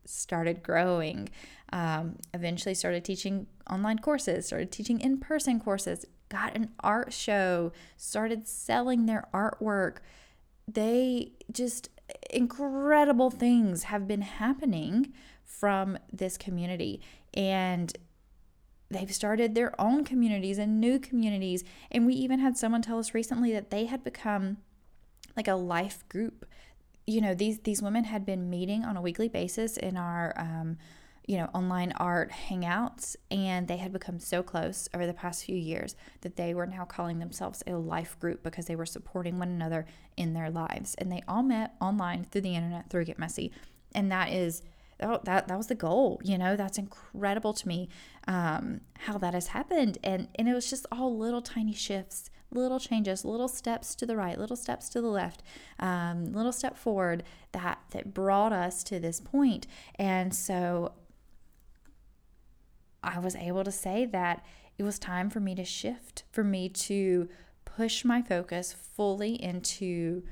started 0.05 0.63
growing, 0.63 1.29
um, 1.71 2.17
eventually 2.33 2.75
started 2.75 3.03
teaching 3.03 3.47
online 3.69 3.99
courses, 3.99 4.45
started 4.47 4.71
teaching 4.71 4.99
in 4.99 5.17
person 5.17 5.59
courses, 5.59 6.05
got 6.29 6.55
an 6.55 6.69
art 6.79 7.13
show, 7.13 7.71
started 7.97 8.47
selling 8.47 9.05
their 9.05 9.27
artwork. 9.33 9.97
They 10.67 11.33
just 11.51 11.89
incredible 12.29 13.31
things 13.31 13.83
have 13.83 14.07
been 14.07 14.21
happening 14.21 15.13
from 15.43 15.97
this 16.11 16.37
community. 16.37 17.01
And 17.33 17.95
they've 18.89 19.13
started 19.13 19.55
their 19.55 19.79
own 19.79 20.03
communities 20.03 20.57
and 20.57 20.79
new 20.79 20.99
communities. 20.99 21.63
And 21.91 22.05
we 22.05 22.13
even 22.13 22.39
had 22.39 22.57
someone 22.57 22.81
tell 22.81 22.99
us 22.99 23.13
recently 23.13 23.51
that 23.53 23.69
they 23.69 23.85
had 23.85 24.03
become 24.03 24.57
like 25.35 25.47
a 25.47 25.55
life 25.55 26.07
group. 26.09 26.45
You 27.07 27.21
know, 27.21 27.33
these 27.33 27.59
these 27.59 27.81
women 27.81 28.05
had 28.05 28.25
been 28.25 28.49
meeting 28.49 28.83
on 28.83 28.97
a 28.97 29.01
weekly 29.01 29.29
basis 29.29 29.77
in 29.77 29.95
our 29.97 30.33
um, 30.37 30.77
you 31.27 31.37
know, 31.37 31.49
online 31.53 31.91
art 31.93 32.31
hangouts, 32.31 33.15
and 33.31 33.67
they 33.67 33.77
had 33.77 33.91
become 33.91 34.19
so 34.19 34.43
close 34.43 34.87
over 34.93 35.07
the 35.07 35.13
past 35.13 35.43
few 35.43 35.55
years 35.55 35.95
that 36.21 36.35
they 36.35 36.53
were 36.53 36.67
now 36.67 36.85
calling 36.85 37.19
themselves 37.19 37.63
a 37.65 37.73
life 37.73 38.19
group 38.19 38.43
because 38.43 38.65
they 38.65 38.75
were 38.75 38.85
supporting 38.85 39.39
one 39.39 39.49
another 39.49 39.85
in 40.17 40.33
their 40.33 40.51
lives. 40.51 40.93
And 40.95 41.11
they 41.11 41.23
all 41.27 41.41
met 41.41 41.73
online 41.81 42.25
through 42.25 42.41
the 42.41 42.55
internet 42.55 42.89
through 42.89 43.05
Get 43.05 43.17
Messy. 43.17 43.51
And 43.93 44.11
that 44.11 44.31
is 44.31 44.61
that, 44.97 45.25
that 45.25 45.47
that 45.47 45.57
was 45.57 45.67
the 45.67 45.75
goal 45.75 46.21
you 46.23 46.37
know? 46.37 46.55
That's 46.55 46.77
incredible 46.77 47.53
to 47.53 47.67
me 47.67 47.89
um, 48.27 48.81
how 48.99 49.17
that 49.17 49.33
has 49.33 49.47
happened. 49.47 49.97
And 50.03 50.27
and 50.35 50.47
it 50.47 50.53
was 50.53 50.69
just 50.69 50.85
all 50.91 51.17
little 51.17 51.41
tiny 51.41 51.73
shifts 51.73 52.29
little 52.51 52.79
changes 52.79 53.25
little 53.25 53.47
steps 53.47 53.95
to 53.95 54.05
the 54.05 54.15
right 54.15 54.37
little 54.37 54.55
steps 54.55 54.87
to 54.89 55.01
the 55.01 55.07
left 55.07 55.43
um, 55.79 56.31
little 56.31 56.53
step 56.53 56.77
forward 56.77 57.23
that 57.51 57.79
that 57.91 58.13
brought 58.13 58.53
us 58.53 58.83
to 58.83 58.99
this 58.99 59.19
point. 59.19 59.67
And 59.95 60.33
so 60.33 60.93
I 63.03 63.19
was 63.19 63.35
able 63.35 63.63
to 63.63 63.71
say 63.71 64.05
that 64.05 64.43
it 64.77 64.83
was 64.83 64.99
time 64.99 65.29
for 65.29 65.39
me 65.39 65.55
to 65.55 65.63
shift, 65.63 66.23
for 66.31 66.43
me 66.43 66.69
to 66.69 67.29
push 67.63 68.03
my 68.03 68.21
focus 68.21 68.73
fully 68.73 69.41
into 69.41 70.23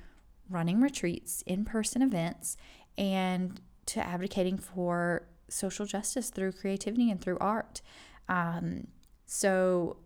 running 0.49 0.81
retreats, 0.81 1.43
in 1.45 1.63
person 1.65 2.01
events, 2.01 2.57
and 2.97 3.61
to 3.87 4.05
advocating 4.05 4.57
for 4.57 5.27
social 5.49 5.85
justice 5.85 6.29
through 6.29 6.53
creativity 6.53 7.11
and 7.11 7.21
through 7.21 7.37
art. 7.39 7.81
Um, 8.27 8.87
so, 9.25 9.97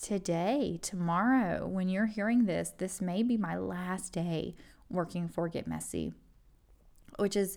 today, 0.00 0.78
tomorrow, 0.82 1.66
when 1.66 1.88
you're 1.88 2.06
hearing 2.06 2.46
this, 2.46 2.72
this 2.76 3.00
may 3.00 3.22
be 3.22 3.36
my 3.36 3.56
last 3.56 4.12
day 4.12 4.54
working 4.88 5.28
for 5.28 5.48
Get 5.48 5.66
Messy, 5.66 6.12
which 7.18 7.36
is 7.36 7.56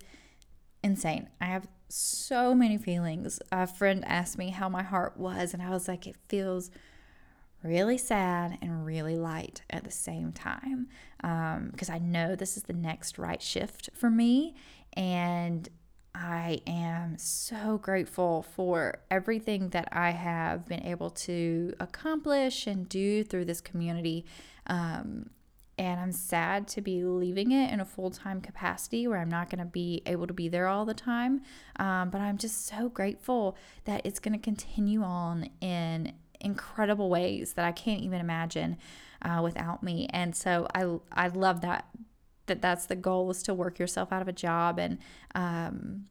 insane. 0.83 1.29
I 1.41 1.45
have 1.45 1.67
so 1.89 2.53
many 2.53 2.77
feelings. 2.77 3.39
A 3.51 3.67
friend 3.67 4.03
asked 4.05 4.37
me 4.37 4.49
how 4.49 4.69
my 4.69 4.83
heart 4.83 5.17
was, 5.17 5.53
and 5.53 5.61
I 5.61 5.69
was 5.69 5.87
like, 5.87 6.07
it 6.07 6.15
feels 6.27 6.71
really 7.67 7.97
sad 7.97 8.57
and 8.61 8.85
really 8.85 9.15
light 9.15 9.61
at 9.69 9.83
the 9.83 9.91
same 9.91 10.31
time 10.31 10.87
because 11.17 11.89
um, 11.89 11.95
I 11.95 11.99
know 11.99 12.35
this 12.35 12.57
is 12.57 12.63
the 12.63 12.73
next 12.73 13.17
right 13.17 13.41
shift 13.41 13.89
for 13.93 14.09
me. 14.09 14.55
And 14.93 15.69
I 16.15 16.61
am 16.65 17.17
so 17.17 17.77
grateful 17.77 18.41
for 18.41 18.99
everything 19.11 19.69
that 19.69 19.87
I 19.91 20.11
have 20.11 20.67
been 20.67 20.83
able 20.83 21.11
to 21.11 21.73
accomplish 21.79 22.65
and 22.65 22.89
do 22.89 23.23
through 23.23 23.45
this 23.45 23.61
community. 23.61 24.25
Um, 24.65 25.29
and 25.77 25.99
I'm 25.99 26.11
sad 26.11 26.67
to 26.69 26.81
be 26.81 27.03
leaving 27.03 27.51
it 27.51 27.71
in 27.71 27.79
a 27.79 27.85
full 27.85 28.09
time 28.09 28.41
capacity 28.41 29.07
where 29.07 29.19
I'm 29.19 29.29
not 29.29 29.51
going 29.51 29.59
to 29.59 29.65
be 29.65 30.01
able 30.07 30.25
to 30.25 30.33
be 30.33 30.47
there 30.47 30.67
all 30.67 30.85
the 30.85 30.95
time. 30.95 31.41
Um, 31.75 32.09
but 32.09 32.19
I'm 32.19 32.39
just 32.39 32.65
so 32.65 32.89
grateful 32.89 33.55
that 33.85 34.01
it's 34.03 34.19
going 34.19 34.33
to 34.33 34.43
continue 34.43 35.03
on 35.03 35.49
in 35.61 36.13
incredible 36.39 37.09
ways 37.09 37.53
that 37.53 37.65
I 37.65 37.71
can't 37.71 38.01
even 38.01 38.19
imagine 38.19 38.77
uh, 39.21 39.41
without 39.43 39.83
me. 39.83 40.07
And 40.11 40.35
so 40.35 40.67
I 40.73 40.97
I 41.11 41.27
love 41.27 41.61
that 41.61 41.85
that 42.47 42.61
that's 42.61 42.85
the 42.85 42.95
goal 42.95 43.29
is 43.29 43.43
to 43.43 43.53
work 43.53 43.79
yourself 43.79 44.11
out 44.11 44.21
of 44.21 44.27
a 44.27 44.33
job 44.33 44.79
and 44.79 44.97
um, 45.35 46.05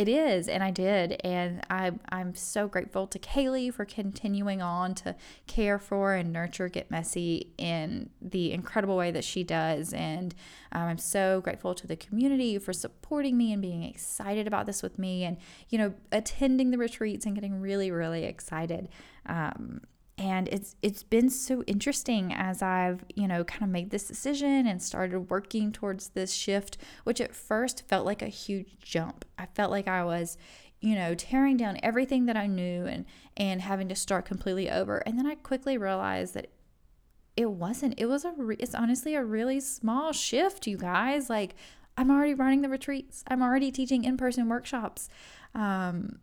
it 0.00 0.08
is, 0.08 0.48
and 0.48 0.62
I 0.64 0.70
did, 0.70 1.20
and 1.22 1.60
I 1.68 1.92
I'm 2.08 2.34
so 2.34 2.66
grateful 2.68 3.06
to 3.08 3.18
Kaylee 3.18 3.70
for 3.74 3.84
continuing 3.84 4.62
on 4.62 4.94
to 4.94 5.14
care 5.46 5.78
for 5.78 6.14
and 6.14 6.32
nurture 6.32 6.70
Get 6.70 6.90
Messy 6.90 7.52
in 7.58 8.08
the 8.22 8.52
incredible 8.52 8.96
way 8.96 9.10
that 9.10 9.24
she 9.24 9.44
does, 9.44 9.92
and 9.92 10.34
um, 10.72 10.84
I'm 10.84 10.96
so 10.96 11.42
grateful 11.42 11.74
to 11.74 11.86
the 11.86 11.96
community 11.96 12.56
for 12.56 12.72
supporting 12.72 13.36
me 13.36 13.52
and 13.52 13.60
being 13.60 13.82
excited 13.82 14.46
about 14.46 14.64
this 14.64 14.82
with 14.82 14.98
me, 14.98 15.22
and 15.24 15.36
you 15.68 15.76
know 15.76 15.92
attending 16.10 16.70
the 16.70 16.78
retreats 16.78 17.26
and 17.26 17.34
getting 17.34 17.60
really 17.60 17.90
really 17.90 18.24
excited. 18.24 18.88
Um, 19.26 19.82
and 20.20 20.48
it's 20.48 20.76
it's 20.82 21.02
been 21.02 21.30
so 21.30 21.62
interesting 21.62 22.32
as 22.32 22.60
I've 22.60 23.04
you 23.16 23.26
know 23.26 23.42
kind 23.42 23.62
of 23.62 23.70
made 23.70 23.90
this 23.90 24.06
decision 24.06 24.66
and 24.66 24.80
started 24.80 25.30
working 25.30 25.72
towards 25.72 26.10
this 26.10 26.32
shift 26.34 26.76
which 27.04 27.22
at 27.22 27.34
first 27.34 27.88
felt 27.88 28.04
like 28.04 28.20
a 28.22 28.28
huge 28.28 28.76
jump. 28.80 29.24
I 29.38 29.46
felt 29.46 29.70
like 29.70 29.88
I 29.88 30.04
was 30.04 30.36
you 30.80 30.94
know 30.94 31.14
tearing 31.14 31.56
down 31.56 31.78
everything 31.82 32.26
that 32.26 32.36
I 32.36 32.46
knew 32.46 32.84
and 32.84 33.06
and 33.36 33.62
having 33.62 33.88
to 33.88 33.96
start 33.96 34.26
completely 34.26 34.70
over. 34.70 34.98
And 34.98 35.18
then 35.18 35.26
I 35.26 35.36
quickly 35.36 35.78
realized 35.78 36.34
that 36.34 36.50
it 37.34 37.50
wasn't. 37.50 37.94
It 37.96 38.06
was 38.06 38.26
a 38.26 38.32
re- 38.36 38.56
it's 38.58 38.74
honestly 38.74 39.14
a 39.14 39.24
really 39.24 39.58
small 39.60 40.12
shift 40.12 40.66
you 40.66 40.76
guys. 40.76 41.30
Like 41.30 41.54
I'm 41.96 42.10
already 42.10 42.34
running 42.34 42.60
the 42.60 42.68
retreats. 42.68 43.24
I'm 43.26 43.42
already 43.42 43.70
teaching 43.70 44.04
in-person 44.04 44.50
workshops. 44.50 45.08
Um 45.54 46.18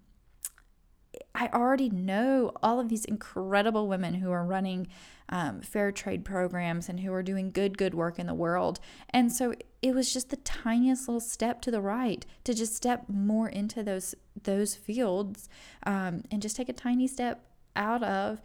I 1.35 1.47
already 1.53 1.89
know 1.89 2.51
all 2.61 2.79
of 2.79 2.89
these 2.89 3.05
incredible 3.05 3.87
women 3.87 4.15
who 4.15 4.31
are 4.31 4.45
running 4.45 4.87
um, 5.29 5.61
fair 5.61 5.91
trade 5.91 6.23
programs 6.23 6.89
and 6.89 6.99
who 7.01 7.11
are 7.13 7.23
doing 7.23 7.51
good, 7.51 7.77
good 7.77 7.93
work 7.93 8.17
in 8.17 8.27
the 8.27 8.33
world. 8.33 8.79
And 9.09 9.31
so 9.31 9.53
it 9.81 9.93
was 9.93 10.13
just 10.13 10.29
the 10.29 10.37
tiniest 10.37 11.07
little 11.07 11.19
step 11.19 11.61
to 11.61 11.71
the 11.71 11.81
right 11.81 12.25
to 12.45 12.53
just 12.53 12.75
step 12.75 13.05
more 13.07 13.49
into 13.49 13.83
those 13.83 14.15
those 14.43 14.75
fields 14.75 15.49
um, 15.83 16.23
and 16.31 16.41
just 16.41 16.55
take 16.55 16.69
a 16.69 16.73
tiny 16.73 17.07
step 17.07 17.43
out 17.75 18.03
of 18.03 18.41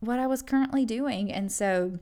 what 0.00 0.18
I 0.18 0.26
was 0.26 0.42
currently 0.42 0.84
doing. 0.84 1.32
And 1.32 1.52
so 1.52 1.98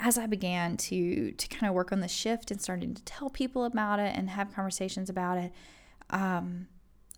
as 0.00 0.16
I 0.16 0.26
began 0.26 0.76
to 0.76 1.32
to 1.32 1.48
kind 1.48 1.68
of 1.68 1.74
work 1.74 1.92
on 1.92 2.00
the 2.00 2.08
shift 2.08 2.50
and 2.50 2.60
starting 2.60 2.94
to 2.94 3.02
tell 3.02 3.28
people 3.28 3.64
about 3.64 3.98
it 3.98 4.16
and 4.16 4.30
have 4.30 4.54
conversations 4.54 5.10
about 5.10 5.38
it, 5.38 5.52
um, 6.10 6.68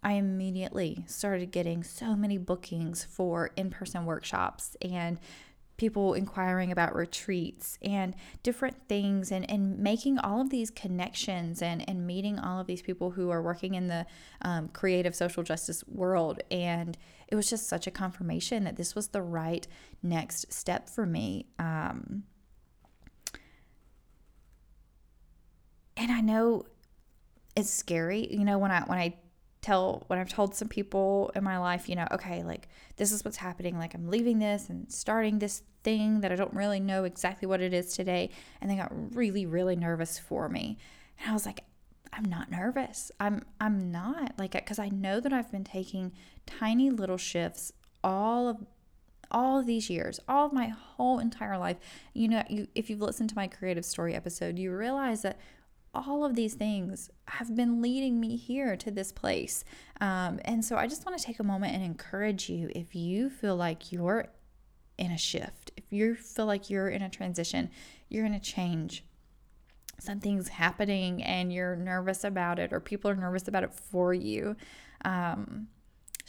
I 0.03 0.13
immediately 0.13 1.05
started 1.07 1.51
getting 1.51 1.85
so 1.85 2.17
many 2.17 2.39
bookings 2.39 3.05
for 3.05 3.51
in 3.57 3.71
person 3.71 4.05
workshops 4.07 4.77
and 4.81 5.19
people 5.81 6.13
inquiring 6.13 6.71
about 6.71 6.95
retreats 6.95 7.79
and 7.81 8.15
different 8.43 8.77
things 8.87 9.33
and, 9.33 9.51
and 9.51 9.79
making 9.79 10.19
all 10.19 10.43
of 10.43 10.51
these 10.51 10.71
connections 10.71 11.63
and, 11.63 11.89
and 11.89 12.07
meeting 12.07 12.39
all 12.39 12.61
of 12.61 12.67
these 12.67 12.83
people 12.83 13.13
who 13.13 13.31
are 13.31 13.41
working 13.41 13.75
in 13.75 13.89
the 13.89 14.05
um, 14.43 14.69
creative 14.69 15.15
social 15.15 15.43
justice 15.43 15.83
world. 15.89 16.43
And 16.51 16.99
it 17.29 17.35
was 17.35 17.49
just 17.49 17.67
such 17.67 17.87
a 17.87 17.91
confirmation 17.91 18.65
that 18.65 18.77
this 18.77 18.95
was 18.95 19.09
the 19.09 19.23
right 19.23 19.67
next 20.03 20.53
step 20.53 20.91
for 20.91 21.07
me. 21.07 21.47
Um, 21.59 22.25
and 25.97 26.13
I 26.13 26.21
know 26.21 26.67
it's 27.57 27.71
scary, 27.71 28.27
you 28.31 28.45
know, 28.45 28.59
when 28.59 28.71
I 28.71 28.83
when 28.83 28.99
I 28.99 29.15
tell 29.63 30.05
when 30.07 30.19
I've 30.19 30.29
told 30.29 30.55
some 30.55 30.69
people 30.69 31.31
in 31.35 31.45
my 31.45 31.59
life, 31.59 31.89
you 31.89 31.95
know, 31.95 32.07
okay, 32.13 32.43
like 32.43 32.69
this 32.97 33.13
is 33.13 33.25
what's 33.25 33.37
happening, 33.37 33.79
like 33.79 33.95
I'm 33.95 34.09
leaving 34.09 34.39
this 34.39 34.69
and 34.69 34.91
starting 34.91 35.39
this 35.39 35.63
thing 35.83 36.21
that 36.21 36.33
I 36.33 36.37
don't 36.37 36.55
really 36.55 36.81
know 36.81 37.05
exactly 37.05 37.47
what 37.47 37.61
it 37.61 37.73
is 37.73 37.95
today, 37.95 38.31
and 38.61 38.71
they 38.71 38.77
got 38.77 39.15
really 39.15 39.47
really 39.47 39.77
nervous 39.77 40.19
for 40.19 40.49
me. 40.49 40.79
And 41.21 41.31
I 41.31 41.35
was 41.35 41.47
like, 41.47 41.65
I'm 42.13 42.25
not 42.25 42.51
nervous. 42.51 43.11
I'm 43.21 43.45
I'm 43.61 43.91
not 43.91 44.39
like 44.39 44.65
cuz 44.67 44.79
I 44.79 44.89
know 44.89 45.21
that 45.21 45.33
I've 45.33 45.51
been 45.51 45.65
taking 45.65 46.13
tiny 46.47 46.91
little 46.91 47.19
shifts 47.19 47.73
all 48.03 48.49
of 48.49 48.67
all 49.31 49.61
of 49.61 49.67
these 49.67 49.89
years, 49.89 50.19
all 50.29 50.47
of 50.47 50.53
my 50.53 50.69
whole 50.69 51.19
entire 51.19 51.57
life. 51.57 51.77
You 52.15 52.29
know, 52.29 52.43
you 52.49 52.67
if 52.75 52.91
you've 52.91 53.01
listened 53.01 53.31
to 53.31 53.37
my 53.37 53.47
creative 53.47 53.85
story 53.85 54.15
episode, 54.15 54.59
you 54.59 54.75
realize 54.75 55.23
that 55.23 55.39
all 55.93 56.25
of 56.25 56.35
these 56.35 56.55
things 56.55 57.11
have 57.27 57.55
been 57.55 57.83
leading 57.83 58.21
me 58.21 58.37
here 58.37 58.77
to 58.77 58.91
this 58.91 59.13
place. 59.13 59.65
Um, 60.01 60.41
and 60.45 60.65
so 60.65 60.77
I 60.77 60.87
just 60.87 61.05
want 61.05 61.19
to 61.19 61.25
take 61.25 61.41
a 61.41 61.45
moment 61.45 61.75
and 61.75 61.83
encourage 61.83 62.49
you 62.49 62.71
if 62.75 62.95
you 62.95 63.29
feel 63.29 63.57
like 63.57 63.91
you're 63.91 64.29
in 64.99 65.11
a 65.11 65.19
shift, 65.19 65.73
if 65.77 65.85
you 65.91 66.15
feel 66.15 66.47
like 66.47 66.71
you're 66.71 66.89
in 66.89 67.03
a 67.03 67.09
transition, 67.09 67.71
you're 68.09 68.27
in 68.27 68.35
a 68.35 68.41
change, 68.41 69.05
something's 69.99 70.49
happening 70.49 71.23
and 71.23 71.53
you're 71.53 71.77
nervous 71.77 72.23
about 72.23 72.59
it, 72.59 72.73
or 72.73 72.81
people 72.81 73.11
are 73.11 73.17
nervous 73.17 73.49
about 73.49 73.65
it 73.65 73.75
for 73.75 74.15
you. 74.15 74.57
Um, 75.05 75.69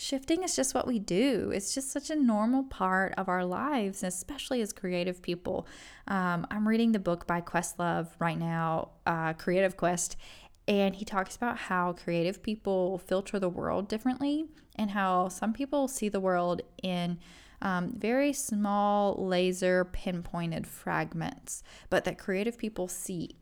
shifting 0.02 0.44
is 0.44 0.56
just 0.56 0.74
what 0.74 0.88
we 0.88 0.98
do. 0.98 1.52
It's 1.54 1.74
just 1.74 1.92
such 1.92 2.10
a 2.10 2.16
normal 2.16 2.64
part 2.64 3.14
of 3.18 3.30
our 3.30 3.46
lives, 3.46 4.04
especially 4.04 4.62
as 4.62 4.74
creative 4.74 5.22
people. 5.22 5.68
Um, 6.08 6.48
I'm 6.50 6.68
reading 6.68 6.92
the 6.92 7.00
book 7.00 7.28
by 7.28 7.42
Questlove 7.42 8.08
right 8.20 8.38
now, 8.38 8.90
uh, 9.06 9.34
Creative 9.34 9.78
Quest, 9.78 10.18
and 10.68 10.96
he 10.96 11.06
talks 11.06 11.36
about 11.36 11.58
how 11.58 11.94
creative 11.94 12.42
people 12.42 12.98
filter 12.98 13.38
the 13.38 13.50
world 13.50 13.88
differently 13.88 14.46
and 14.76 14.92
how 14.92 15.28
some 15.28 15.54
people 15.54 15.88
see 15.88 16.10
the 16.10 16.20
world 16.20 16.62
in 16.82 17.20
um, 17.62 17.94
very 17.96 18.34
small, 18.34 19.16
laser 19.24 19.86
pinpointed 19.86 20.66
fragments, 20.66 21.62
but 21.92 22.06
that 22.06 22.18
creative 22.18 22.58
people 22.58 22.88
see 22.88 23.36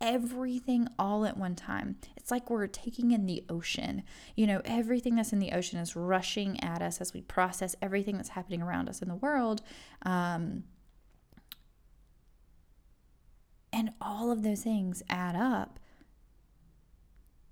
everything 0.00 0.88
all 0.98 1.24
at 1.24 1.36
one 1.36 1.54
time. 1.54 1.96
It's 2.16 2.30
like 2.30 2.50
we're 2.50 2.66
taking 2.66 3.10
in 3.10 3.26
the 3.26 3.44
ocean. 3.48 4.02
You 4.36 4.46
know, 4.46 4.62
everything 4.64 5.16
that's 5.16 5.32
in 5.32 5.38
the 5.38 5.52
ocean 5.52 5.78
is 5.78 5.96
rushing 5.96 6.62
at 6.62 6.82
us 6.82 7.00
as 7.00 7.12
we 7.12 7.22
process 7.22 7.74
everything 7.82 8.16
that's 8.16 8.30
happening 8.30 8.62
around 8.62 8.88
us 8.88 9.02
in 9.02 9.08
the 9.08 9.16
world. 9.16 9.62
Um, 10.02 10.64
and 13.72 13.90
all 14.00 14.30
of 14.30 14.42
those 14.42 14.62
things 14.62 15.02
add 15.08 15.36
up 15.36 15.78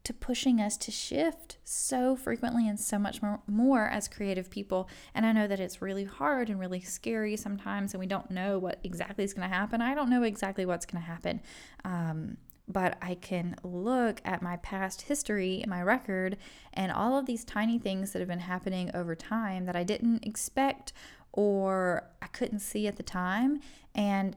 to 0.06 0.14
pushing 0.14 0.60
us 0.60 0.76
to 0.76 0.92
shift 0.92 1.58
so 1.64 2.14
frequently 2.14 2.68
and 2.68 2.78
so 2.78 2.96
much 2.96 3.20
more, 3.20 3.40
more 3.48 3.88
as 3.88 4.06
creative 4.06 4.48
people. 4.48 4.88
And 5.12 5.26
I 5.26 5.32
know 5.32 5.48
that 5.48 5.58
it's 5.58 5.82
really 5.82 6.04
hard 6.04 6.48
and 6.48 6.60
really 6.60 6.80
scary 6.80 7.36
sometimes, 7.36 7.92
and 7.92 7.98
we 7.98 8.06
don't 8.06 8.30
know 8.30 8.56
what 8.56 8.78
exactly 8.84 9.25
is 9.25 9.34
going 9.34 9.50
to 9.50 9.52
happen. 9.52 9.82
I 9.82 9.96
don't 9.96 10.08
know 10.08 10.22
exactly 10.22 10.64
what's 10.64 10.86
going 10.86 11.02
to 11.02 11.08
happen. 11.08 11.40
Um, 11.84 12.36
but 12.68 12.96
I 13.02 13.16
can 13.16 13.56
look 13.64 14.20
at 14.25 14.42
my 14.42 14.58
past 14.58 15.02
history, 15.02 15.60
and 15.60 15.68
my 15.68 15.82
record, 15.82 16.36
and 16.72 16.92
all 16.92 17.18
of 17.18 17.26
these 17.26 17.44
tiny 17.44 17.76
things 17.76 18.12
that 18.12 18.20
have 18.20 18.28
been 18.28 18.38
happening 18.38 18.92
over 18.94 19.16
time 19.16 19.66
that 19.66 19.75
I 19.75 19.82
didn't 19.82 20.25
expect 20.25 20.92
or 21.32 22.08
I 22.22 22.28
couldn't 22.28 22.60
see 22.60 22.86
at 22.86 22.94
the 22.94 23.02
time. 23.02 23.58
And 23.92 24.36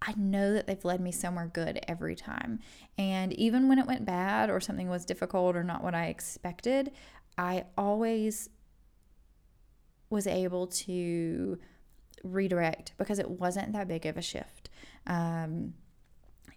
I 0.00 0.14
know 0.16 0.54
that 0.54 0.66
they've 0.66 0.84
led 0.84 1.00
me 1.00 1.10
somewhere 1.10 1.50
good 1.52 1.80
every 1.88 2.14
time. 2.14 2.60
And 2.96 3.32
even 3.32 3.68
when 3.68 3.78
it 3.78 3.86
went 3.86 4.04
bad 4.04 4.48
or 4.48 4.60
something 4.60 4.88
was 4.88 5.04
difficult 5.04 5.56
or 5.56 5.64
not 5.64 5.82
what 5.82 5.94
I 5.94 6.06
expected, 6.06 6.92
I 7.36 7.64
always 7.76 8.48
was 10.10 10.26
able 10.26 10.66
to 10.66 11.58
redirect 12.24 12.92
because 12.96 13.18
it 13.18 13.30
wasn't 13.30 13.72
that 13.72 13.88
big 13.88 14.06
of 14.06 14.16
a 14.16 14.22
shift. 14.22 14.70
Um, 15.06 15.74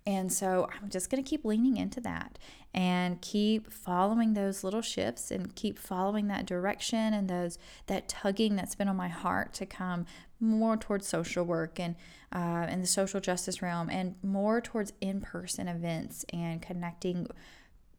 and 0.05 0.33
so 0.33 0.67
I'm 0.81 0.89
just 0.89 1.09
going 1.09 1.23
to 1.23 1.29
keep 1.29 1.45
leaning 1.45 1.77
into 1.77 2.01
that 2.01 2.39
and 2.73 3.21
keep 3.21 3.71
following 3.71 4.33
those 4.33 4.63
little 4.63 4.81
shifts 4.81 5.29
and 5.29 5.55
keep 5.55 5.77
following 5.77 6.27
that 6.27 6.45
direction 6.45 7.13
and 7.13 7.29
those 7.29 7.59
that 7.87 8.07
tugging 8.07 8.55
that's 8.55 8.75
been 8.75 8.87
on 8.87 8.95
my 8.95 9.09
heart 9.09 9.53
to 9.55 9.65
come 9.65 10.05
more 10.39 10.75
towards 10.75 11.07
social 11.07 11.43
work 11.43 11.79
and 11.79 11.95
uh, 12.33 12.65
in 12.69 12.81
the 12.81 12.87
social 12.87 13.19
justice 13.19 13.61
realm 13.61 13.89
and 13.89 14.15
more 14.23 14.61
towards 14.61 14.93
in-person 15.01 15.67
events 15.67 16.25
and 16.33 16.61
connecting 16.61 17.27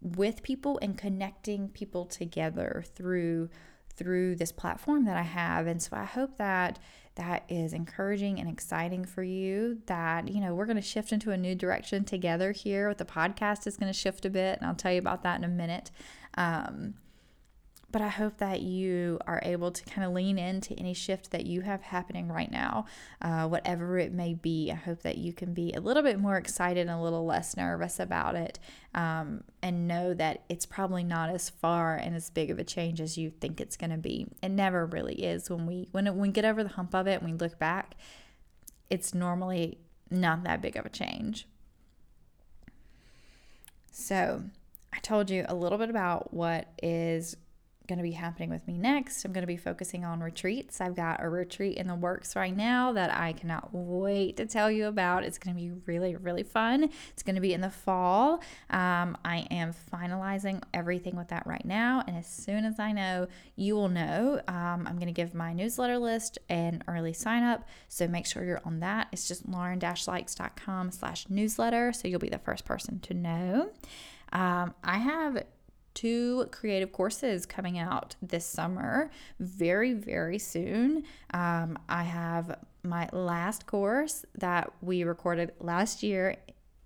with 0.00 0.42
people 0.42 0.78
and 0.82 0.99
connecting 0.99 1.68
people 1.68 2.04
together 2.04 2.82
through 2.94 3.49
through 3.96 4.37
this 4.37 4.52
platform 4.52 5.04
that 5.04 5.16
I 5.16 5.22
have. 5.22 5.66
And 5.66 5.82
so 5.82 5.96
I 5.96 6.04
hope 6.04 6.38
that 6.38 6.78
that 7.14 7.44
is 7.49 7.72
encouraging 7.72 8.40
and 8.40 8.49
exciting 8.49 9.04
for 9.04 9.22
you 9.22 9.78
that 9.87 10.28
you 10.28 10.40
know 10.40 10.54
we're 10.54 10.64
going 10.64 10.76
to 10.76 10.82
shift 10.82 11.12
into 11.12 11.30
a 11.30 11.37
new 11.37 11.54
direction 11.54 12.04
together 12.04 12.52
here 12.52 12.88
with 12.88 12.96
the 12.99 13.04
podcast 13.04 13.66
is 13.66 13.76
going 13.76 13.92
to 13.92 13.99
shift 13.99 14.25
a 14.25 14.30
bit 14.30 14.58
and 14.58 14.66
i'll 14.66 14.75
tell 14.75 14.92
you 14.92 14.99
about 14.99 15.22
that 15.22 15.37
in 15.37 15.44
a 15.44 15.49
minute 15.49 15.90
um, 16.38 16.94
but 17.92 18.00
I 18.00 18.08
hope 18.08 18.38
that 18.38 18.62
you 18.62 19.18
are 19.26 19.40
able 19.44 19.70
to 19.70 19.84
kind 19.84 20.06
of 20.06 20.14
lean 20.14 20.38
into 20.38 20.75
any 20.75 20.94
shift 20.94 21.30
that 21.30 21.46
you 21.46 21.61
have 21.61 21.82
happening 21.82 22.28
right 22.28 22.50
now, 22.50 22.87
uh, 23.20 23.46
whatever 23.46 23.99
it 23.99 24.12
may 24.12 24.32
be. 24.32 24.70
I 24.72 24.75
hope 24.75 25.02
that 25.02 25.18
you 25.18 25.34
can 25.34 25.52
be 25.52 25.72
a 25.75 25.80
little 25.80 26.02
bit 26.02 26.18
more 26.18 26.38
excited 26.38 26.80
and 26.80 26.90
a 26.90 27.00
little 27.00 27.26
less 27.26 27.56
nervous 27.56 28.00
about 28.00 28.34
it 28.34 28.58
um, 28.94 29.44
and 29.62 29.87
know 29.87 30.14
that 30.14 30.42
it's 30.49 30.64
probably 30.64 31.04
not 31.04 31.28
as 31.28 31.50
far 31.50 31.94
and 31.94 32.16
as 32.16 32.30
big 32.30 32.50
of 32.50 32.58
a 32.58 32.64
change 32.64 33.00
as 33.00 33.18
you 33.18 33.30
think 33.30 33.61
it's 33.61 33.76
going 33.76 33.90
to 33.90 33.99
be. 33.99 34.26
It 34.42 34.49
never 34.49 34.87
really 34.87 35.22
is. 35.22 35.50
When 35.50 35.66
we, 35.66 35.88
when, 35.92 36.06
it, 36.06 36.14
when 36.14 36.22
we 36.22 36.28
get 36.30 36.46
over 36.46 36.62
the 36.62 36.70
hump 36.70 36.94
of 36.94 37.06
it 37.06 37.20
and 37.20 37.30
we 37.30 37.37
look 37.37 37.58
back, 37.58 37.94
it's 38.88 39.12
normally 39.12 39.78
not 40.11 40.44
that 40.44 40.62
big 40.62 40.76
of 40.76 40.87
a 40.87 40.90
change. 40.90 41.46
So, 43.90 44.44
I 44.92 44.99
told 44.99 45.30
you 45.30 45.44
a 45.49 45.54
little 45.54 45.78
bit 45.78 45.88
about 45.88 46.34
what 46.34 46.68
is 46.82 47.37
going 47.86 47.98
to 47.98 48.02
be 48.02 48.12
happening 48.12 48.50
with 48.50 48.66
me 48.66 48.78
next. 48.78 49.24
I'm 49.24 49.32
going 49.32 49.42
to 49.42 49.46
be 49.46 49.56
focusing 49.56 50.04
on 50.04 50.20
retreats. 50.20 50.80
I've 50.80 50.94
got 50.94 51.22
a 51.22 51.28
retreat 51.28 51.76
in 51.76 51.86
the 51.86 51.94
works 51.94 52.36
right 52.36 52.56
now 52.56 52.92
that 52.92 53.14
I 53.16 53.32
cannot 53.32 53.70
wait 53.72 54.36
to 54.36 54.46
tell 54.46 54.70
you 54.70 54.86
about. 54.86 55.24
It's 55.24 55.38
going 55.38 55.56
to 55.56 55.60
be 55.60 55.70
really, 55.86 56.16
really 56.16 56.42
fun. 56.42 56.90
It's 57.12 57.22
going 57.22 57.34
to 57.34 57.40
be 57.40 57.52
in 57.52 57.60
the 57.60 57.70
fall. 57.70 58.42
Um, 58.70 59.16
I 59.24 59.46
am 59.50 59.74
finalizing 59.92 60.62
everything 60.72 61.16
with 61.16 61.28
that 61.28 61.46
right 61.46 61.64
now. 61.64 62.02
And 62.06 62.16
as 62.16 62.26
soon 62.26 62.64
as 62.64 62.78
I 62.78 62.92
know, 62.92 63.26
you 63.56 63.74
will 63.74 63.88
know. 63.88 64.40
Um, 64.48 64.86
I'm 64.86 64.96
going 64.96 65.06
to 65.06 65.12
give 65.12 65.34
my 65.34 65.52
newsletter 65.52 65.98
list 65.98 66.38
an 66.48 66.82
early 66.88 67.12
sign 67.12 67.42
up. 67.42 67.66
So 67.88 68.06
make 68.06 68.26
sure 68.26 68.44
you're 68.44 68.62
on 68.64 68.80
that. 68.80 69.08
It's 69.12 69.28
just 69.28 69.48
lauren-likes.com 69.48 70.90
slash 70.92 71.26
newsletter. 71.28 71.92
So 71.92 72.08
you'll 72.08 72.21
be 72.21 72.28
the 72.28 72.38
first 72.38 72.64
person 72.64 73.00
to 73.00 73.14
know. 73.14 73.71
Um, 74.32 74.75
I 74.82 74.99
have 74.99 75.45
two 75.95 76.47
creative 76.50 76.93
courses 76.93 77.47
coming 77.47 77.78
out 77.78 78.17
this 78.23 78.45
summer 78.45 79.11
very, 79.41 79.93
very 79.93 80.39
soon. 80.39 81.05
Um, 81.33 81.78
I 81.89 82.02
have 82.05 82.59
my 82.83 83.09
last 83.13 83.67
course 83.67 84.25
that 84.37 84.73
we 84.81 85.05
recorded 85.05 85.52
last 85.61 86.02
year 86.02 86.37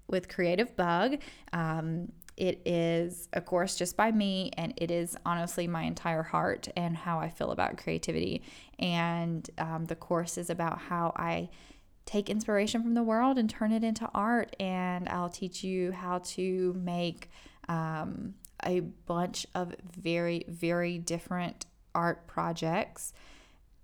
with 0.09 0.29
Creative 0.29 0.75
Bug. 0.77 1.19
Um, 1.53 2.12
it 2.37 2.61
is 2.66 3.29
a 3.33 3.40
course 3.40 3.77
just 3.77 3.97
by 3.97 4.12
me, 4.12 4.51
and 4.59 4.75
it 4.77 4.90
is 4.90 5.16
honestly 5.25 5.66
my 5.66 5.85
entire 5.85 6.23
heart 6.23 6.69
and 6.77 6.95
how 6.97 7.19
I 7.19 7.31
feel 7.31 7.51
about 7.51 7.79
creativity. 7.79 8.42
And 8.79 9.49
um, 9.57 9.87
the 9.87 9.97
course 9.97 10.37
is 10.37 10.51
about 10.51 10.79
how 10.79 11.14
I 11.16 11.49
take 12.05 12.29
inspiration 12.29 12.83
from 12.83 12.95
the 12.95 13.03
world 13.03 13.38
and 13.38 13.49
turn 13.49 13.73
it 13.73 13.83
into 13.83 14.09
art. 14.14 14.55
And 14.61 15.09
I'll 15.09 15.31
teach 15.31 15.64
you 15.64 15.92
how 15.92 16.19
to 16.19 16.75
make 16.75 17.31
um, 17.69 18.35
a 18.64 18.81
bunch 18.81 19.47
of 19.55 19.75
very, 19.97 20.45
very 20.49 20.99
different 20.99 21.66
art 21.95 22.27
projects 22.27 23.12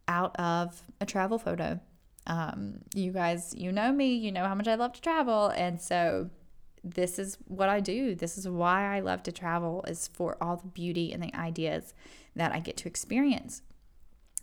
out 0.08 0.34
of 0.38 0.82
a 1.00 1.06
travel 1.06 1.38
photo. 1.38 1.80
Um, 2.26 2.80
you 2.94 3.12
guys, 3.12 3.54
you 3.56 3.72
know 3.72 3.92
me, 3.92 4.14
you 4.14 4.30
know 4.30 4.44
how 4.44 4.54
much 4.54 4.68
I 4.68 4.74
love 4.74 4.92
to 4.92 5.00
travel. 5.00 5.48
And 5.48 5.80
so 5.80 6.30
this 6.84 7.18
is 7.18 7.38
what 7.46 7.68
I 7.68 7.80
do. 7.80 8.14
This 8.14 8.36
is 8.38 8.48
why 8.48 8.96
I 8.96 9.00
love 9.00 9.22
to 9.24 9.32
travel 9.32 9.84
is 9.88 10.08
for 10.08 10.36
all 10.40 10.56
the 10.56 10.68
beauty 10.68 11.12
and 11.12 11.22
the 11.22 11.34
ideas 11.34 11.94
that 12.36 12.52
I 12.52 12.60
get 12.60 12.76
to 12.78 12.88
experience. 12.88 13.62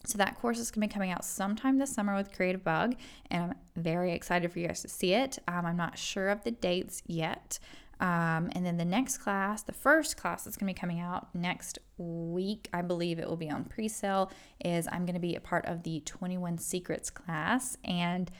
So 0.05 0.17
that 0.17 0.39
course 0.39 0.59
is 0.59 0.71
going 0.71 0.87
to 0.87 0.87
be 0.87 0.93
coming 0.93 1.11
out 1.11 1.25
sometime 1.25 1.77
this 1.77 1.93
summer 1.93 2.15
with 2.15 2.31
Creative 2.31 2.63
Bug, 2.63 2.95
and 3.29 3.43
I'm 3.43 3.55
very 3.75 4.13
excited 4.13 4.51
for 4.51 4.59
you 4.59 4.67
guys 4.67 4.81
to 4.83 4.87
see 4.87 5.13
it. 5.13 5.39
Um, 5.47 5.65
I'm 5.65 5.75
not 5.75 5.97
sure 5.97 6.29
of 6.29 6.43
the 6.45 6.51
dates 6.51 7.03
yet, 7.05 7.59
um, 7.99 8.49
and 8.53 8.65
then 8.65 8.77
the 8.77 8.85
next 8.85 9.17
class, 9.17 9.63
the 9.63 9.73
first 9.73 10.15
class 10.15 10.43
that's 10.43 10.55
going 10.55 10.67
to 10.67 10.73
be 10.73 10.79
coming 10.79 10.99
out 10.99 11.33
next 11.35 11.79
week, 11.97 12.69
I 12.73 12.81
believe 12.81 13.19
it 13.19 13.27
will 13.27 13.35
be 13.35 13.49
on 13.49 13.65
pre 13.65 13.87
sale, 13.87 14.31
is 14.63 14.87
I'm 14.91 15.05
going 15.05 15.15
to 15.15 15.19
be 15.19 15.35
a 15.35 15.41
part 15.41 15.65
of 15.65 15.83
the 15.83 15.99
21 16.01 16.57
Secrets 16.59 17.09
class. 17.09 17.77
And 17.83 18.31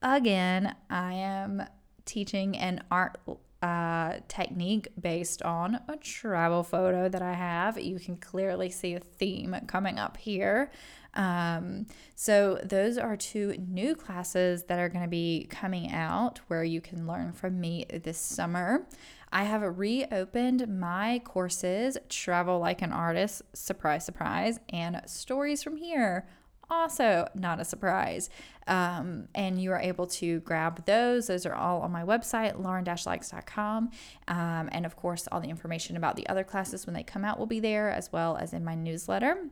again, 0.00 0.74
I 0.88 1.12
am 1.14 1.64
teaching 2.06 2.56
an 2.56 2.82
art 2.90 3.18
uh, 3.62 4.20
technique 4.28 4.88
based 5.00 5.42
on 5.42 5.80
a 5.88 5.96
travel 5.96 6.62
photo 6.62 7.08
that 7.08 7.22
I 7.22 7.32
have. 7.32 7.78
You 7.80 7.98
can 7.98 8.16
clearly 8.16 8.70
see 8.70 8.94
a 8.94 9.00
theme 9.00 9.56
coming 9.66 9.98
up 9.98 10.16
here. 10.16 10.70
Um, 11.14 11.86
so, 12.14 12.58
those 12.62 12.98
are 12.98 13.16
two 13.16 13.54
new 13.58 13.94
classes 13.94 14.64
that 14.64 14.78
are 14.78 14.88
going 14.88 15.04
to 15.04 15.10
be 15.10 15.46
coming 15.50 15.92
out 15.92 16.40
where 16.48 16.64
you 16.64 16.80
can 16.80 17.06
learn 17.06 17.32
from 17.32 17.60
me 17.60 17.86
this 18.02 18.18
summer. 18.18 18.86
I 19.32 19.44
have 19.44 19.78
reopened 19.78 20.68
my 20.78 21.20
courses, 21.24 21.98
Travel 22.08 22.60
Like 22.60 22.82
an 22.82 22.92
Artist, 22.92 23.42
surprise, 23.52 24.04
surprise, 24.04 24.60
and 24.68 25.00
Stories 25.06 25.62
from 25.62 25.76
Here. 25.76 26.26
Also, 26.70 27.28
not 27.34 27.60
a 27.60 27.64
surprise. 27.64 28.30
Um, 28.66 29.28
and 29.34 29.60
you 29.60 29.72
are 29.72 29.80
able 29.80 30.06
to 30.06 30.40
grab 30.40 30.86
those. 30.86 31.26
Those 31.26 31.46
are 31.46 31.54
all 31.54 31.82
on 31.82 31.92
my 31.92 32.02
website, 32.02 32.58
lauren-likes.com. 32.58 33.90
Um, 34.28 34.68
and 34.72 34.86
of 34.86 34.96
course, 34.96 35.28
all 35.30 35.40
the 35.40 35.50
information 35.50 35.96
about 35.96 36.16
the 36.16 36.26
other 36.28 36.44
classes 36.44 36.86
when 36.86 36.94
they 36.94 37.02
come 37.02 37.24
out 37.24 37.38
will 37.38 37.46
be 37.46 37.60
there, 37.60 37.90
as 37.90 38.12
well 38.12 38.36
as 38.36 38.52
in 38.52 38.64
my 38.64 38.74
newsletter 38.74 39.50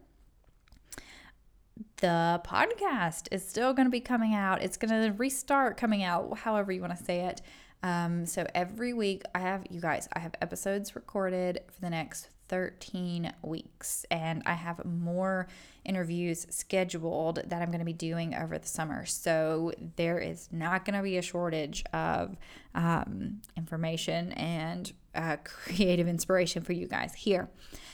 the 2.03 2.41
podcast 2.45 3.29
is 3.31 3.49
still 3.49 3.73
going 3.73 3.87
to 3.87 3.91
be 3.91 4.01
coming 4.01 4.35
out. 4.35 4.61
It's 4.61 4.77
going 4.77 4.91
to 4.91 5.17
restart 5.17 5.77
coming 5.77 6.03
out, 6.03 6.37
however 6.39 6.73
you 6.73 6.81
want 6.81 6.99
to 6.99 7.03
say 7.03 7.21
it. 7.21 7.41
Um, 7.85 8.27
so 8.27 8.45
every 8.55 8.93
week, 8.93 9.23
I 9.35 9.39
have 9.39 9.65
you 9.71 9.81
guys, 9.81 10.09
I 10.13 10.19
have 10.19 10.35
episodes 10.43 10.97
recorded 10.97 11.61
for 11.71 11.81
the 11.81 11.91
next 11.91 12.29
13 12.53 13.33
weeks, 13.41 14.05
and 14.11 14.43
I 14.45 14.53
have 14.53 14.85
more 14.85 15.47
interviews 15.87 16.47
scheduled 16.51 17.37
that 17.47 17.63
I'm 17.63 17.69
going 17.69 17.79
to 17.79 17.87
be 17.87 17.95
doing 17.95 18.35
over 18.35 18.59
the 18.59 18.69
summer. 18.69 19.07
So 19.07 19.73
there 19.97 20.19
is 20.19 20.51
not 20.53 20.85
going 20.85 20.95
to 20.95 21.03
be 21.03 21.17
a 21.17 21.23
shortage 21.23 21.83
of 21.95 22.37
um, 22.75 23.41
information 23.57 24.33
and 24.33 24.93
uh, 25.15 25.39
creative 25.45 26.07
inspiration 26.07 26.63
for 26.63 26.75
you 26.75 26.87
guys 26.87 27.15
here. 27.15 27.49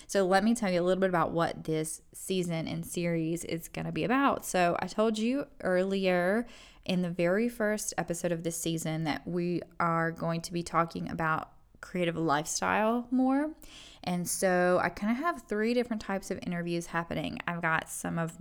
So 0.09 0.27
let 0.27 0.43
me 0.43 0.57
tell 0.57 0.73
you 0.73 0.81
a 0.81 0.83
little 0.83 1.01
bit 1.01 1.09
about 1.09 1.31
what 1.31 1.63
this 1.63 2.03
season 2.13 2.67
and 2.67 2.85
series 2.85 3.45
is 3.45 3.69
going 3.69 3.87
to 3.87 3.93
be 3.93 4.03
about. 4.03 4.45
So 4.45 4.77
I 4.81 4.89
told 4.89 5.19
you 5.19 5.47
earlier 5.61 6.49
in 6.85 7.03
the 7.03 7.11
very 7.11 7.49
first 7.49 7.95
episode 7.97 8.33
of 8.33 8.43
this 8.43 8.61
season 8.61 9.05
that 9.05 9.25
we 9.25 9.63
are 9.79 10.11
going 10.11 10.41
to 10.41 10.53
be 10.53 10.65
talking 10.65 11.09
about 11.09 11.53
creative 11.81 12.17
lifestyle 12.17 13.07
more. 13.11 13.51
And 14.05 14.27
so 14.27 14.81
I 14.83 14.89
kind 14.89 15.13
of 15.13 15.19
have 15.19 15.43
three 15.49 15.75
different 15.75 16.01
types 16.01 16.31
of 16.31 16.39
interviews 16.47 16.87
happening. 16.87 17.39
I've 17.47 17.61
got 17.63 17.91
some 17.91 18.19
of 18.19 18.39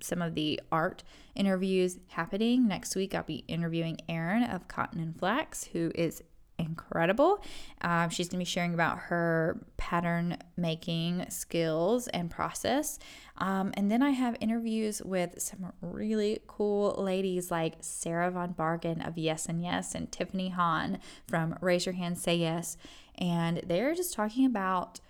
some 0.00 0.20
of 0.20 0.34
the 0.34 0.60
art 0.70 1.04
interviews 1.34 1.98
happening 2.08 2.66
next 2.68 2.96
week. 2.96 3.14
I'll 3.14 3.22
be 3.22 3.44
interviewing 3.48 3.98
Erin 4.08 4.42
of 4.42 4.68
Cotton 4.68 5.00
and 5.00 5.18
Flax, 5.18 5.64
who 5.64 5.90
is 5.94 6.22
incredible. 6.58 7.42
Um, 7.80 8.10
she's 8.10 8.28
going 8.28 8.38
to 8.38 8.44
be 8.44 8.50
sharing 8.50 8.74
about 8.74 8.98
her 8.98 9.64
pattern 9.76 10.38
making 10.56 11.26
skills 11.28 12.08
and 12.08 12.30
process. 12.30 12.98
Um, 13.38 13.72
and 13.74 13.90
then 13.90 14.02
I 14.02 14.10
have 14.10 14.36
interviews 14.40 15.02
with 15.04 15.40
some 15.40 15.72
really 15.80 16.40
cool 16.46 16.94
ladies 16.98 17.50
like 17.50 17.74
Sarah 17.80 18.30
Von 18.30 18.54
Bargen 18.54 19.06
of 19.06 19.18
Yes 19.18 19.46
and 19.46 19.62
Yes 19.62 19.94
and 19.94 20.10
Tiffany 20.10 20.50
Han 20.50 20.98
from 21.28 21.56
Raise 21.60 21.86
Your 21.86 21.94
Hand, 21.94 22.18
Say 22.18 22.36
Yes. 22.36 22.76
And 23.16 23.60
they're 23.66 23.94
just 23.94 24.14
talking 24.14 24.46
about 24.46 25.00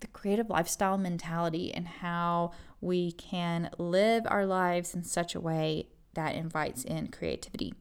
the 0.00 0.06
creative 0.06 0.48
lifestyle 0.48 0.98
mentality 0.98 1.72
and 1.72 1.86
how 1.86 2.52
we 2.80 3.12
can 3.12 3.70
live 3.78 4.24
our 4.26 4.46
lives 4.46 4.94
in 4.94 5.04
such 5.04 5.34
a 5.34 5.40
way 5.40 5.88
that 6.14 6.34
invites 6.34 6.84
in 6.84 7.08
creativity. 7.08 7.74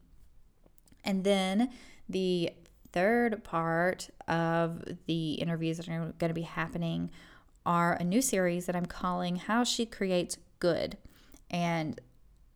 And 1.04 1.24
then 1.24 1.70
the 2.10 2.52
third 2.92 3.44
part 3.44 4.10
of 4.28 4.84
the 5.06 5.34
interviews 5.34 5.78
that 5.78 5.88
are 5.88 6.14
going 6.18 6.30
to 6.30 6.34
be 6.34 6.42
happening 6.42 7.12
are 7.66 7.94
a 7.94 8.04
new 8.04 8.22
series 8.22 8.66
that 8.66 8.76
I'm 8.76 8.86
calling 8.86 9.36
How 9.36 9.64
She 9.64 9.86
Creates 9.86 10.38
Good. 10.60 10.98
And 11.52 12.00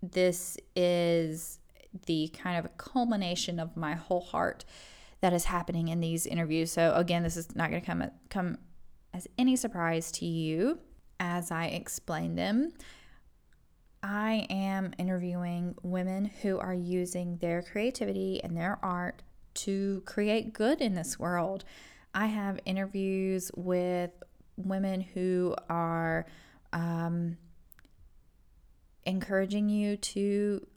this 0.02 0.58
is 0.76 1.60
the 2.08 2.30
kind 2.30 2.58
of 2.58 2.78
culmination 2.78 3.60
of 3.60 3.78
my 3.78 3.94
whole 3.94 4.22
heart 4.22 4.66
that 5.22 5.34
is 5.34 5.46
happening 5.46 5.88
in 5.88 6.00
these 6.00 6.26
interviews. 6.26 6.72
So 6.72 6.94
again, 6.96 7.24
this 7.24 7.38
is 7.38 7.56
not 7.56 7.70
going 7.70 7.82
to 7.82 7.86
come 7.86 8.04
come 8.30 8.58
as 9.14 9.28
any 9.38 9.56
surprise 9.56 10.12
to 10.14 10.26
you 10.26 10.80
as 11.20 11.52
I 11.52 11.68
explain 11.68 12.36
them. 12.36 12.74
I 14.02 14.48
am 14.50 14.94
interviewing 14.98 15.76
women 15.82 16.26
who 16.42 16.60
are 16.60 16.74
using 16.74 17.38
their 17.38 17.62
creativity 17.62 18.44
and 18.44 18.58
their 18.58 18.80
art 18.84 19.22
to 19.56 20.02
create 20.06 20.54
good 20.54 20.82
in 20.82 20.94
this 20.96 21.20
world. 21.20 21.64
I 22.14 22.28
have 22.28 22.60
interviews 22.66 23.52
with 23.56 24.12
women 24.56 25.02
who 25.02 25.56
are 25.70 26.26
um, 26.72 27.38
encouraging 29.06 29.70
you 29.70 29.98
to 29.98 30.68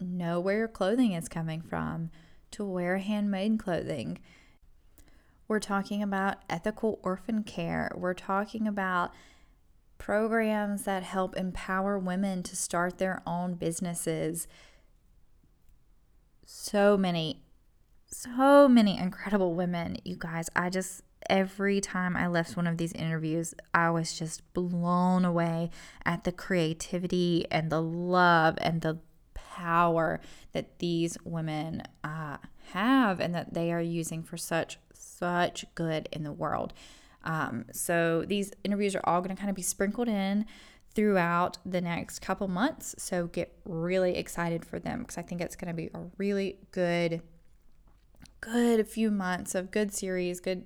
know 0.00 0.40
where 0.40 0.58
your 0.58 0.68
clothing 0.68 1.12
is 1.12 1.28
coming 1.28 1.60
from, 1.60 2.10
to 2.52 2.64
wear 2.64 2.98
handmade 2.98 3.58
clothing. 3.58 4.18
We're 5.46 5.60
talking 5.60 6.02
about 6.02 6.36
ethical 6.48 7.00
orphan 7.02 7.42
care. 7.42 7.90
We're 7.94 8.14
talking 8.14 8.68
about 8.68 9.12
programs 9.96 10.84
that 10.84 11.02
help 11.02 11.36
empower 11.36 11.98
women 11.98 12.42
to 12.44 12.54
start 12.54 12.98
their 12.98 13.22
own 13.26 13.54
businesses. 13.54 14.46
So 16.46 16.96
many 16.96 17.42
so 18.10 18.68
many 18.68 18.98
incredible 18.98 19.54
women, 19.54 19.98
you 20.04 20.16
guys. 20.16 20.48
I 20.56 20.70
just, 20.70 21.02
every 21.28 21.80
time 21.80 22.16
I 22.16 22.26
left 22.26 22.56
one 22.56 22.66
of 22.66 22.78
these 22.78 22.92
interviews, 22.92 23.54
I 23.74 23.90
was 23.90 24.18
just 24.18 24.42
blown 24.54 25.24
away 25.24 25.70
at 26.04 26.24
the 26.24 26.32
creativity 26.32 27.46
and 27.50 27.70
the 27.70 27.82
love 27.82 28.56
and 28.60 28.80
the 28.80 28.98
power 29.34 30.20
that 30.52 30.78
these 30.78 31.18
women 31.24 31.82
uh, 32.02 32.38
have 32.72 33.20
and 33.20 33.34
that 33.34 33.54
they 33.54 33.72
are 33.72 33.80
using 33.80 34.22
for 34.22 34.36
such, 34.36 34.78
such 34.92 35.64
good 35.74 36.08
in 36.12 36.22
the 36.22 36.32
world. 36.32 36.72
Um, 37.24 37.66
so 37.72 38.24
these 38.26 38.52
interviews 38.64 38.94
are 38.94 39.02
all 39.04 39.20
going 39.20 39.34
to 39.34 39.40
kind 39.40 39.50
of 39.50 39.56
be 39.56 39.62
sprinkled 39.62 40.08
in 40.08 40.46
throughout 40.94 41.58
the 41.66 41.80
next 41.80 42.20
couple 42.20 42.48
months. 42.48 42.94
So 42.98 43.26
get 43.26 43.54
really 43.64 44.16
excited 44.16 44.64
for 44.64 44.78
them 44.78 45.00
because 45.00 45.18
I 45.18 45.22
think 45.22 45.40
it's 45.40 45.56
going 45.56 45.68
to 45.68 45.74
be 45.74 45.90
a 45.92 46.00
really 46.16 46.58
good 46.70 47.22
good 48.40 48.86
few 48.86 49.10
months 49.10 49.54
of 49.54 49.70
good 49.70 49.92
series, 49.92 50.40
good 50.40 50.64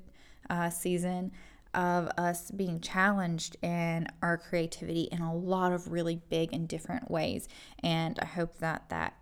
uh, 0.50 0.70
season 0.70 1.32
of 1.74 2.08
us 2.18 2.50
being 2.50 2.80
challenged 2.80 3.56
in 3.62 4.06
our 4.20 4.36
creativity 4.36 5.08
in 5.10 5.20
a 5.20 5.34
lot 5.34 5.72
of 5.72 5.90
really 5.90 6.20
big 6.28 6.52
and 6.52 6.68
different 6.68 7.10
ways. 7.10 7.48
And 7.82 8.18
I 8.20 8.26
hope 8.26 8.58
that 8.58 8.88
that 8.90 9.14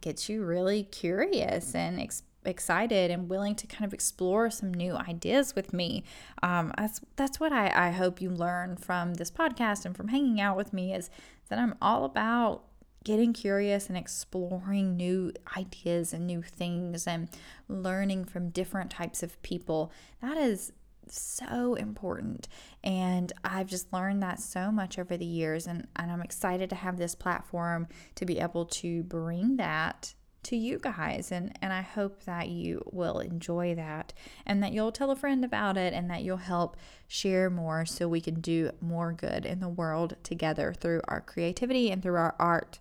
gets 0.00 0.28
you 0.28 0.42
really 0.42 0.84
curious 0.84 1.74
and 1.74 2.00
ex- 2.00 2.22
excited 2.44 3.10
and 3.10 3.28
willing 3.28 3.54
to 3.56 3.66
kind 3.66 3.84
of 3.84 3.92
explore 3.92 4.50
some 4.50 4.72
new 4.72 4.94
ideas 4.94 5.54
with 5.54 5.72
me. 5.72 6.04
Um, 6.42 6.72
that's 6.78 7.00
that's 7.16 7.40
what 7.40 7.52
I, 7.52 7.88
I 7.88 7.90
hope 7.90 8.20
you 8.20 8.30
learn 8.30 8.76
from 8.76 9.14
this 9.14 9.30
podcast 9.30 9.84
and 9.84 9.96
from 9.96 10.08
hanging 10.08 10.40
out 10.40 10.56
with 10.56 10.72
me 10.72 10.94
is 10.94 11.10
that 11.48 11.58
I'm 11.58 11.74
all 11.82 12.04
about 12.04 12.64
getting 13.06 13.32
curious 13.32 13.86
and 13.86 13.96
exploring 13.96 14.96
new 14.96 15.32
ideas 15.56 16.12
and 16.12 16.26
new 16.26 16.42
things 16.42 17.06
and 17.06 17.28
learning 17.68 18.24
from 18.24 18.48
different 18.48 18.90
types 18.90 19.22
of 19.22 19.40
people. 19.42 19.92
That 20.20 20.36
is 20.36 20.72
so 21.08 21.76
important. 21.76 22.48
And 22.82 23.32
I've 23.44 23.68
just 23.68 23.92
learned 23.92 24.24
that 24.24 24.40
so 24.40 24.72
much 24.72 24.98
over 24.98 25.16
the 25.16 25.24
years. 25.24 25.68
And, 25.68 25.86
and 25.94 26.10
I'm 26.10 26.20
excited 26.20 26.68
to 26.70 26.74
have 26.74 26.96
this 26.96 27.14
platform 27.14 27.86
to 28.16 28.26
be 28.26 28.40
able 28.40 28.64
to 28.64 29.04
bring 29.04 29.56
that 29.58 30.12
to 30.42 30.56
you 30.56 30.80
guys. 30.80 31.30
And, 31.30 31.56
and 31.62 31.72
I 31.72 31.82
hope 31.82 32.24
that 32.24 32.48
you 32.48 32.82
will 32.90 33.20
enjoy 33.20 33.76
that 33.76 34.14
and 34.44 34.60
that 34.64 34.72
you'll 34.72 34.90
tell 34.90 35.12
a 35.12 35.16
friend 35.16 35.44
about 35.44 35.76
it 35.76 35.94
and 35.94 36.10
that 36.10 36.24
you'll 36.24 36.38
help 36.38 36.76
share 37.06 37.50
more 37.50 37.86
so 37.86 38.08
we 38.08 38.20
can 38.20 38.40
do 38.40 38.72
more 38.80 39.12
good 39.12 39.46
in 39.46 39.60
the 39.60 39.68
world 39.68 40.16
together 40.24 40.74
through 40.76 41.02
our 41.06 41.20
creativity 41.20 41.92
and 41.92 42.02
through 42.02 42.16
our 42.16 42.34
art. 42.40 42.80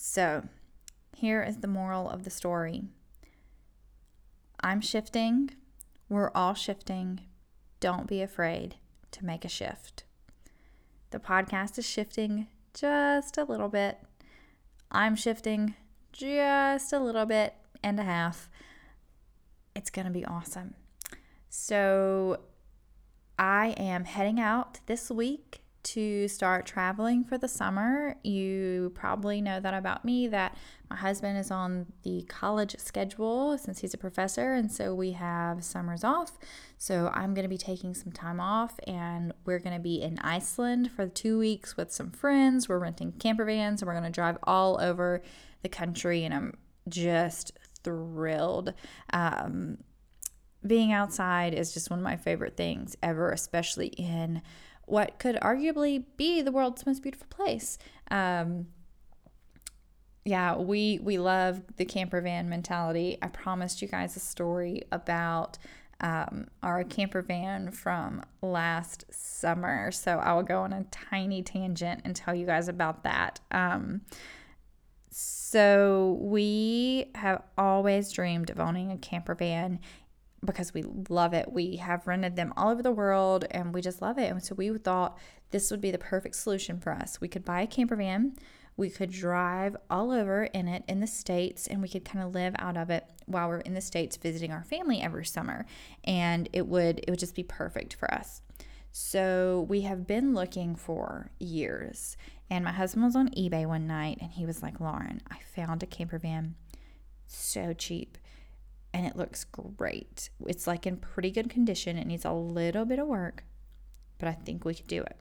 So, 0.00 0.44
here 1.16 1.42
is 1.42 1.56
the 1.56 1.66
moral 1.66 2.08
of 2.08 2.22
the 2.22 2.30
story 2.30 2.84
I'm 4.60 4.80
shifting. 4.80 5.50
We're 6.08 6.30
all 6.36 6.54
shifting. 6.54 7.22
Don't 7.80 8.06
be 8.06 8.22
afraid 8.22 8.76
to 9.10 9.24
make 9.24 9.44
a 9.44 9.48
shift. 9.48 10.04
The 11.10 11.18
podcast 11.18 11.78
is 11.78 11.86
shifting 11.86 12.46
just 12.74 13.36
a 13.38 13.42
little 13.42 13.68
bit. 13.68 13.98
I'm 14.92 15.16
shifting 15.16 15.74
just 16.12 16.92
a 16.92 17.00
little 17.00 17.26
bit 17.26 17.54
and 17.82 17.98
a 17.98 18.04
half. 18.04 18.48
It's 19.74 19.90
going 19.90 20.06
to 20.06 20.12
be 20.12 20.24
awesome. 20.24 20.74
So, 21.48 22.38
I 23.36 23.74
am 23.76 24.04
heading 24.04 24.38
out 24.38 24.78
this 24.86 25.10
week 25.10 25.60
to 25.92 26.28
start 26.28 26.66
traveling 26.66 27.24
for 27.24 27.38
the 27.38 27.48
summer. 27.48 28.16
You 28.22 28.92
probably 28.94 29.40
know 29.40 29.58
that 29.60 29.72
about 29.74 30.04
me 30.04 30.28
that 30.28 30.56
my 30.90 30.96
husband 30.96 31.38
is 31.38 31.50
on 31.50 31.86
the 32.02 32.22
college 32.28 32.76
schedule 32.78 33.56
since 33.56 33.80
he's 33.80 33.94
a 33.94 33.98
professor, 33.98 34.52
and 34.52 34.70
so 34.70 34.94
we 34.94 35.12
have 35.12 35.64
summers 35.64 36.04
off. 36.04 36.38
So 36.76 37.10
I'm 37.14 37.32
going 37.32 37.44
to 37.44 37.48
be 37.48 37.58
taking 37.58 37.94
some 37.94 38.12
time 38.12 38.40
off, 38.40 38.78
and 38.86 39.32
we're 39.44 39.58
going 39.58 39.76
to 39.76 39.82
be 39.82 40.02
in 40.02 40.18
Iceland 40.18 40.90
for 40.92 41.06
two 41.06 41.38
weeks 41.38 41.76
with 41.76 41.90
some 41.90 42.10
friends. 42.10 42.68
We're 42.68 42.78
renting 42.78 43.12
camper 43.12 43.44
vans, 43.44 43.80
and 43.80 43.86
we're 43.86 43.98
going 43.98 44.04
to 44.04 44.10
drive 44.10 44.38
all 44.42 44.80
over 44.80 45.22
the 45.62 45.68
country, 45.68 46.24
and 46.24 46.34
I'm 46.34 46.54
just 46.88 47.52
thrilled. 47.82 48.74
Um, 49.12 49.78
being 50.66 50.92
outside 50.92 51.54
is 51.54 51.72
just 51.72 51.88
one 51.88 52.00
of 52.00 52.04
my 52.04 52.16
favorite 52.16 52.56
things 52.56 52.96
ever, 53.02 53.30
especially 53.30 53.88
in 53.88 54.42
what 54.88 55.18
could 55.18 55.36
arguably 55.36 56.04
be 56.16 56.42
the 56.42 56.52
world's 56.52 56.86
most 56.86 57.02
beautiful 57.02 57.26
place. 57.28 57.78
Um, 58.10 58.66
yeah, 60.24 60.56
we 60.56 60.98
we 61.02 61.18
love 61.18 61.62
the 61.76 61.84
camper 61.84 62.20
van 62.20 62.48
mentality. 62.48 63.18
I 63.22 63.28
promised 63.28 63.80
you 63.80 63.88
guys 63.88 64.16
a 64.16 64.20
story 64.20 64.82
about 64.92 65.58
um, 66.00 66.48
our 66.62 66.84
camper 66.84 67.22
van 67.22 67.70
from 67.70 68.22
last 68.42 69.06
summer, 69.10 69.90
so 69.90 70.18
I 70.18 70.34
will 70.34 70.42
go 70.42 70.60
on 70.60 70.72
a 70.72 70.84
tiny 70.84 71.42
tangent 71.42 72.02
and 72.04 72.14
tell 72.14 72.34
you 72.34 72.46
guys 72.46 72.68
about 72.68 73.04
that. 73.04 73.40
Um, 73.50 74.02
so 75.10 76.18
we 76.20 77.10
have 77.14 77.42
always 77.56 78.12
dreamed 78.12 78.50
of 78.50 78.60
owning 78.60 78.92
a 78.92 78.98
camper 78.98 79.34
van 79.34 79.80
because 80.44 80.72
we 80.72 80.84
love 81.08 81.34
it. 81.34 81.52
We 81.52 81.76
have 81.76 82.06
rented 82.06 82.36
them 82.36 82.52
all 82.56 82.70
over 82.70 82.82
the 82.82 82.92
world 82.92 83.44
and 83.50 83.74
we 83.74 83.80
just 83.80 84.00
love 84.00 84.18
it. 84.18 84.30
And 84.30 84.42
so 84.42 84.54
we 84.54 84.76
thought 84.78 85.18
this 85.50 85.70
would 85.70 85.80
be 85.80 85.90
the 85.90 85.98
perfect 85.98 86.36
solution 86.36 86.78
for 86.78 86.92
us. 86.92 87.20
We 87.20 87.28
could 87.28 87.44
buy 87.44 87.62
a 87.62 87.66
camper 87.66 87.96
van, 87.96 88.34
we 88.76 88.90
could 88.90 89.10
drive 89.10 89.76
all 89.90 90.12
over 90.12 90.44
in 90.44 90.68
it 90.68 90.84
in 90.86 91.00
the 91.00 91.06
States, 91.08 91.66
and 91.66 91.82
we 91.82 91.88
could 91.88 92.04
kind 92.04 92.24
of 92.24 92.32
live 92.32 92.54
out 92.60 92.76
of 92.76 92.90
it 92.90 93.04
while 93.26 93.48
we're 93.48 93.58
in 93.58 93.74
the 93.74 93.80
States 93.80 94.16
visiting 94.16 94.52
our 94.52 94.62
family 94.62 95.00
every 95.00 95.26
summer. 95.26 95.66
And 96.04 96.48
it 96.52 96.68
would 96.68 97.00
it 97.00 97.10
would 97.10 97.18
just 97.18 97.34
be 97.34 97.42
perfect 97.42 97.94
for 97.94 98.12
us. 98.14 98.40
So 98.92 99.66
we 99.68 99.82
have 99.82 100.06
been 100.06 100.34
looking 100.34 100.76
for 100.76 101.30
years. 101.38 102.16
And 102.50 102.64
my 102.64 102.72
husband 102.72 103.04
was 103.04 103.16
on 103.16 103.28
eBay 103.30 103.66
one 103.66 103.86
night 103.86 104.18
and 104.20 104.32
he 104.32 104.46
was 104.46 104.62
like, 104.62 104.80
Lauren, 104.80 105.20
I 105.30 105.38
found 105.54 105.82
a 105.82 105.86
camper 105.86 106.18
van 106.18 106.54
so 107.26 107.72
cheap 107.72 108.17
and 108.98 109.06
it 109.06 109.14
looks 109.14 109.44
great. 109.44 110.28
It's 110.44 110.66
like 110.66 110.84
in 110.84 110.96
pretty 110.96 111.30
good 111.30 111.48
condition. 111.48 111.96
It 111.96 112.08
needs 112.08 112.24
a 112.24 112.32
little 112.32 112.84
bit 112.84 112.98
of 112.98 113.06
work, 113.06 113.44
but 114.18 114.28
I 114.28 114.32
think 114.32 114.64
we 114.64 114.74
could 114.74 114.88
do 114.88 115.02
it. 115.02 115.16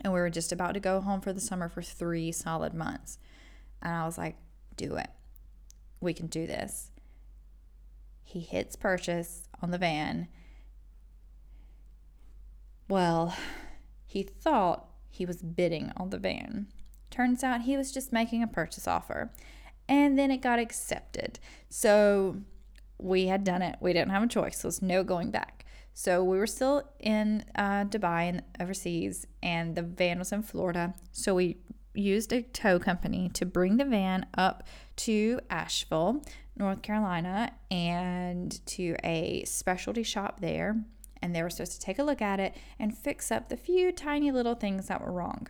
And 0.00 0.14
we 0.14 0.18
were 0.18 0.30
just 0.30 0.50
about 0.50 0.72
to 0.72 0.80
go 0.80 1.02
home 1.02 1.20
for 1.20 1.34
the 1.34 1.42
summer 1.42 1.68
for 1.68 1.82
three 1.82 2.32
solid 2.32 2.72
months. 2.72 3.18
And 3.82 3.92
I 3.92 4.06
was 4.06 4.16
like, 4.16 4.36
do 4.76 4.96
it. 4.96 5.10
We 6.00 6.14
can 6.14 6.26
do 6.28 6.46
this. 6.46 6.90
he 8.24 8.40
hits 8.40 8.76
purchase 8.76 9.48
on 9.62 9.70
the 9.70 9.78
van. 9.78 10.28
Well, 12.88 13.36
he 14.06 14.22
thought 14.22 14.86
he 15.10 15.24
was 15.26 15.42
bidding 15.42 15.92
on 15.96 16.10
the 16.10 16.18
van. 16.18 16.66
Turns 17.10 17.44
out 17.44 17.62
he 17.62 17.76
was 17.76 17.92
just 17.92 18.12
making 18.12 18.42
a 18.42 18.48
purchase 18.48 18.88
offer. 18.88 19.30
And 19.86 20.18
then 20.18 20.30
it 20.30 20.38
got 20.38 20.58
accepted. 20.58 21.38
So 21.68 22.38
we 23.04 23.26
had 23.26 23.44
done 23.44 23.60
it. 23.60 23.76
We 23.80 23.92
didn't 23.92 24.10
have 24.10 24.22
a 24.22 24.26
choice. 24.26 24.62
There 24.62 24.68
was 24.68 24.80
no 24.80 25.04
going 25.04 25.30
back. 25.30 25.66
So 25.92 26.24
we 26.24 26.38
were 26.38 26.46
still 26.46 26.90
in 26.98 27.44
uh, 27.54 27.84
Dubai 27.84 28.28
and 28.30 28.42
overseas, 28.58 29.26
and 29.42 29.76
the 29.76 29.82
van 29.82 30.18
was 30.18 30.32
in 30.32 30.42
Florida. 30.42 30.94
So 31.12 31.34
we 31.34 31.58
used 31.94 32.32
a 32.32 32.42
tow 32.42 32.78
company 32.78 33.28
to 33.34 33.46
bring 33.46 33.76
the 33.76 33.84
van 33.84 34.26
up 34.36 34.64
to 34.96 35.38
Asheville, 35.50 36.24
North 36.56 36.82
Carolina, 36.82 37.52
and 37.70 38.64
to 38.66 38.96
a 39.04 39.44
specialty 39.44 40.02
shop 40.02 40.40
there. 40.40 40.82
And 41.22 41.36
they 41.36 41.42
were 41.42 41.50
supposed 41.50 41.72
to 41.72 41.80
take 41.80 41.98
a 41.98 42.02
look 42.02 42.20
at 42.22 42.40
it 42.40 42.56
and 42.78 42.96
fix 42.96 43.30
up 43.30 43.48
the 43.48 43.56
few 43.56 43.92
tiny 43.92 44.32
little 44.32 44.54
things 44.54 44.88
that 44.88 45.00
were 45.00 45.12
wrong. 45.12 45.46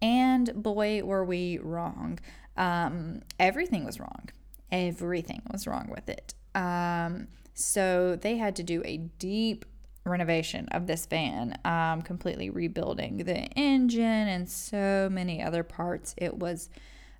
And 0.00 0.62
boy, 0.62 1.02
were 1.02 1.24
we 1.24 1.58
wrong. 1.58 2.18
Um, 2.56 3.22
everything 3.38 3.84
was 3.84 4.00
wrong. 4.00 4.30
Everything 4.72 5.42
was 5.52 5.68
wrong 5.68 5.88
with 5.88 6.08
it. 6.08 6.34
Um, 6.56 7.28
so 7.54 8.16
they 8.16 8.36
had 8.38 8.56
to 8.56 8.64
do 8.64 8.82
a 8.84 8.96
deep 8.96 9.64
renovation 10.04 10.66
of 10.72 10.86
this 10.86 11.06
van, 11.06 11.56
um, 11.64 12.02
completely 12.02 12.50
rebuilding 12.50 13.18
the 13.18 13.44
engine 13.54 14.02
and 14.02 14.50
so 14.50 15.08
many 15.12 15.40
other 15.40 15.62
parts. 15.62 16.14
It 16.18 16.38
was 16.38 16.70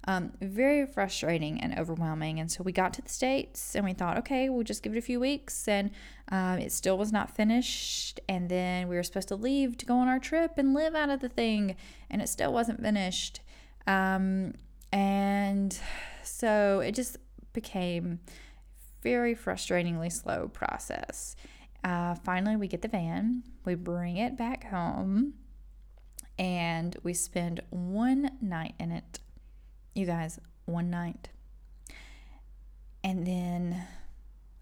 um, 0.09 0.33
very 0.41 0.85
frustrating 0.87 1.61
and 1.61 1.79
overwhelming. 1.79 2.41
And 2.41 2.51
so 2.51 2.65
we 2.65 2.73
got 2.73 2.93
to 2.95 3.03
the 3.03 3.09
States 3.09 3.77
and 3.77 3.85
we 3.85 3.93
thought, 3.93 4.19
okay, 4.19 4.49
we'll 4.49 4.65
just 4.65 4.83
give 4.83 4.95
it 4.95 4.99
a 4.99 5.03
few 5.03 5.21
weeks. 5.21 5.69
And 5.69 5.91
um, 6.31 6.59
it 6.59 6.73
still 6.73 6.99
was 6.99 7.13
not 7.13 7.31
finished. 7.31 8.19
And 8.29 8.49
then 8.49 8.89
we 8.89 8.97
were 8.97 9.03
supposed 9.05 9.29
to 9.29 9.37
leave 9.37 9.77
to 9.79 9.87
go 9.87 9.97
on 9.97 10.09
our 10.09 10.19
trip 10.19 10.53
and 10.57 10.75
live 10.75 10.95
out 10.95 11.11
of 11.11 11.21
the 11.21 11.29
thing, 11.29 11.77
and 12.11 12.21
it 12.21 12.29
still 12.29 12.53
wasn't 12.53 12.83
finished. 12.83 13.41
Um, 13.87 14.55
and 14.93 15.79
so 16.25 16.81
it 16.81 16.93
just 16.93 17.17
became 17.53 18.21
very 19.03 19.35
frustratingly 19.35 20.11
slow 20.11 20.49
process. 20.49 21.37
Uh, 21.85 22.15
finally, 22.15 22.57
we 22.57 22.69
get 22.69 22.83
the 22.83 22.89
van, 22.89 23.43
we 23.65 23.75
bring 23.75 24.17
it 24.17 24.37
back 24.37 24.71
home, 24.71 25.35
and 26.39 26.97
we 27.03 27.13
spend 27.13 27.61
one 27.71 28.31
night 28.41 28.75
in 28.79 28.93
it. 28.93 29.19
You 29.95 30.07
guys, 30.07 30.39
one 30.65 30.91
night. 30.91 31.29
And 33.05 33.27
then, 33.27 33.83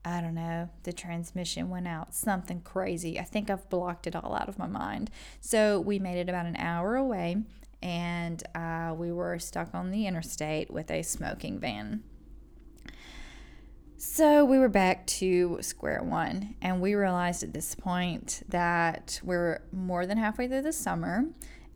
I 0.02 0.22
don't 0.22 0.34
know, 0.34 0.70
the 0.84 0.94
transmission 0.94 1.68
went 1.68 1.86
out, 1.86 2.14
something 2.14 2.62
crazy. 2.62 3.18
I 3.18 3.24
think 3.24 3.50
I've 3.50 3.68
blocked 3.68 4.06
it 4.06 4.16
all 4.16 4.34
out 4.34 4.48
of 4.48 4.58
my 4.58 4.66
mind. 4.66 5.10
So 5.40 5.78
we 5.78 5.98
made 5.98 6.18
it 6.18 6.30
about 6.30 6.46
an 6.46 6.56
hour 6.56 6.96
away, 6.96 7.36
and 7.82 8.42
uh, 8.54 8.94
we 8.96 9.12
were 9.12 9.38
stuck 9.38 9.74
on 9.74 9.90
the 9.90 10.06
interstate 10.06 10.70
with 10.70 10.90
a 10.90 11.02
smoking 11.02 11.58
van. 11.58 12.02
So 14.02 14.46
we 14.46 14.58
were 14.58 14.70
back 14.70 15.06
to 15.18 15.58
square 15.60 16.02
one, 16.02 16.54
and 16.62 16.80
we 16.80 16.94
realized 16.94 17.42
at 17.42 17.52
this 17.52 17.74
point 17.74 18.42
that 18.48 19.20
we're 19.22 19.60
more 19.72 20.06
than 20.06 20.16
halfway 20.16 20.48
through 20.48 20.62
the 20.62 20.72
summer. 20.72 21.26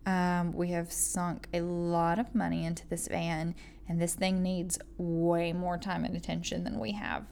Um, 0.07 0.51
we 0.51 0.69
have 0.69 0.91
sunk 0.91 1.47
a 1.53 1.61
lot 1.61 2.17
of 2.17 2.33
money 2.33 2.65
into 2.65 2.87
this 2.87 3.07
van, 3.07 3.53
and 3.87 4.01
this 4.01 4.15
thing 4.15 4.41
needs 4.41 4.79
way 4.97 5.53
more 5.53 5.77
time 5.77 6.03
and 6.03 6.17
attention 6.17 6.63
than 6.63 6.79
we 6.79 6.93
have 6.93 7.27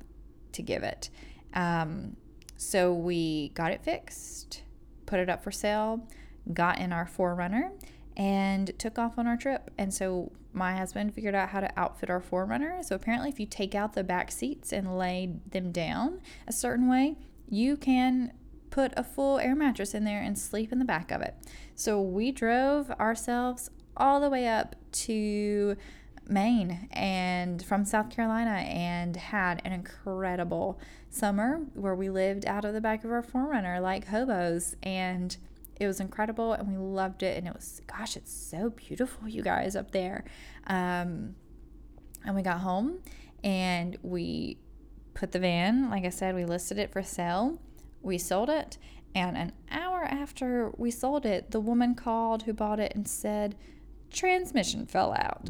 to 0.52 0.62
give 0.62 0.84
it. 0.84 1.10
Um, 1.56 2.16
so 2.56 2.94
we 2.94 3.50
got 3.56 3.72
it 3.72 3.84
fixed, 3.84 4.62
put 5.08 5.20
it 5.20 5.28
up 5.28 5.44
for 5.44 5.52
sale, 5.52 6.08
got 6.54 6.78
in 6.78 6.94
our 6.94 7.08
4Runner, 7.08 7.72
and 8.16 8.78
took 8.78 9.00
off 9.00 9.18
on 9.18 9.26
our 9.26 9.38
trip. 9.38 9.72
And 9.76 9.92
so 9.92 10.32
my 10.54 10.76
husband 10.76 11.14
figured 11.14 11.36
out 11.36 11.50
how 11.50 11.60
to 11.60 11.80
outfit 11.80 12.10
our 12.10 12.22
4Runner. 12.22 12.84
So 12.84 12.96
apparently, 12.96 13.30
if 13.30 13.40
you 13.40 13.46
take 13.46 13.76
out 13.76 13.94
the 13.94 14.04
back 14.04 14.32
seats 14.32 14.72
and 14.72 14.98
lay 14.98 15.34
them 15.50 15.72
down 15.72 16.22
a 16.48 16.54
certain 16.54 16.90
way, 16.90 17.18
you 17.50 17.78
can 17.78 18.34
put 18.70 18.92
a 18.98 19.04
full 19.04 19.38
air 19.40 19.56
mattress 19.56 19.94
in 19.94 20.04
there 20.04 20.22
and 20.22 20.38
sleep 20.38 20.72
in 20.72 20.80
the 20.80 20.86
back 20.86 21.12
of 21.12 21.22
it. 21.22 21.36
So 21.76 22.02
we 22.02 22.32
drove 22.32 22.90
ourselves 22.92 23.70
all 23.96 24.20
the 24.20 24.30
way 24.30 24.48
up 24.48 24.76
to 24.92 25.76
Maine 26.28 26.88
and 26.92 27.64
from 27.64 27.86
South 27.86 28.10
Carolina 28.10 28.52
and 28.52 29.16
had 29.16 29.62
an 29.66 29.74
incredible 29.74 30.80
summer 31.10 31.66
where 31.74 31.96
we 31.96 32.10
lived 32.10 32.46
out 32.46 32.66
of 32.66 32.74
the 32.74 32.82
back 32.82 33.04
of 33.04 33.12
our 33.12 33.22
4Runner 33.22 33.82
like 33.82 34.08
hobos 34.08 34.76
and 34.82 35.38
it 35.80 35.88
was 35.88 36.00
incredible 36.00 36.54
and 36.54 36.68
we 36.68 36.78
loved 36.78 37.24
it 37.24 37.38
and 37.38 37.48
it 37.48 37.54
was 37.54 37.82
gosh 37.88 38.16
it's 38.16 38.32
so 38.32 38.70
beautiful 38.72 39.28
you 39.28 39.42
guys 39.42 39.76
up 39.76 39.92
there. 39.92 40.24
Um, 40.68 41.36
and 42.26 42.36
we 42.36 42.42
got 42.42 42.60
home 42.60 43.00
and 43.44 43.98
we 44.02 44.58
put 45.14 45.32
the 45.32 45.40
van 45.40 45.90
like 45.90 46.06
i 46.06 46.10
said 46.10 46.34
we 46.34 46.46
listed 46.46 46.78
it 46.78 46.92
for 46.92 47.04
sale. 47.04 47.60
We 48.02 48.18
sold 48.18 48.50
it 48.50 48.78
and 49.16 49.38
an 49.38 49.52
hour 49.72 50.04
after 50.04 50.72
we 50.78 50.92
sold 50.92 51.26
it 51.26 51.52
the 51.52 51.60
woman 51.60 51.96
called 51.96 52.44
who 52.44 52.54
bought 52.54 52.80
it 52.80 52.94
and 52.96 53.08
said 53.08 53.56
transmission 54.12 54.86
fell 54.86 55.14
out. 55.14 55.50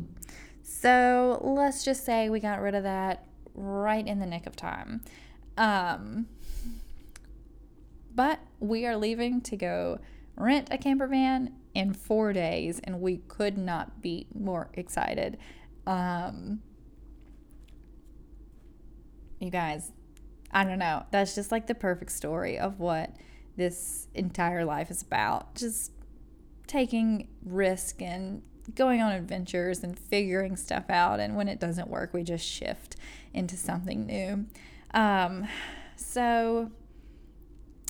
So 0.62 1.40
let's 1.44 1.84
just 1.84 2.06
say 2.06 2.30
we 2.30 2.40
got 2.40 2.62
rid 2.62 2.76
of 2.76 2.84
that 2.84 3.26
right 3.54 4.06
in 4.06 4.20
the 4.20 4.26
nick 4.26 4.48
of 4.48 4.56
time. 4.56 5.02
Um, 5.58 6.28
but 8.16 8.40
we 8.60 8.86
are 8.86 8.96
leaving 8.96 9.42
to 9.42 9.58
go 9.58 10.00
rent 10.36 10.68
a 10.72 10.78
camper 10.78 11.08
van 11.08 11.54
in 11.74 11.94
four 11.94 12.34
days, 12.34 12.80
and 12.84 13.02
we 13.02 13.18
could 13.18 13.58
not 13.58 14.02
be 14.02 14.28
more 14.34 14.70
excited. 14.74 15.38
Um, 15.86 16.62
you 19.40 19.50
guys, 19.50 19.92
I 20.52 20.64
don't 20.64 20.80
know. 20.80 21.06
That's 21.12 21.36
just 21.36 21.52
like 21.52 21.68
the 21.68 21.76
perfect 21.76 22.12
story 22.12 22.58
of 22.58 22.80
what 22.80 23.16
this 23.56 24.08
entire 24.14 24.66
life 24.66 24.90
is 24.92 25.02
about. 25.02 25.56
Just 25.56 25.92
taking 26.68 27.28
risk 27.44 28.02
and 28.02 28.42
going 28.76 29.02
on 29.02 29.12
adventures 29.12 29.84
and 29.84 29.98
figuring 29.98 30.56
stuff 30.56 30.90
out. 30.90 31.20
And 31.20 31.36
when 31.36 31.48
it 31.48 31.60
doesn't 31.60 31.90
work, 31.90 32.14
we 32.14 32.24
just 32.24 32.46
shift 32.46 32.96
into 33.34 33.58
something 33.58 34.06
new. 34.06 34.46
Um, 34.94 35.48
so 35.96 36.72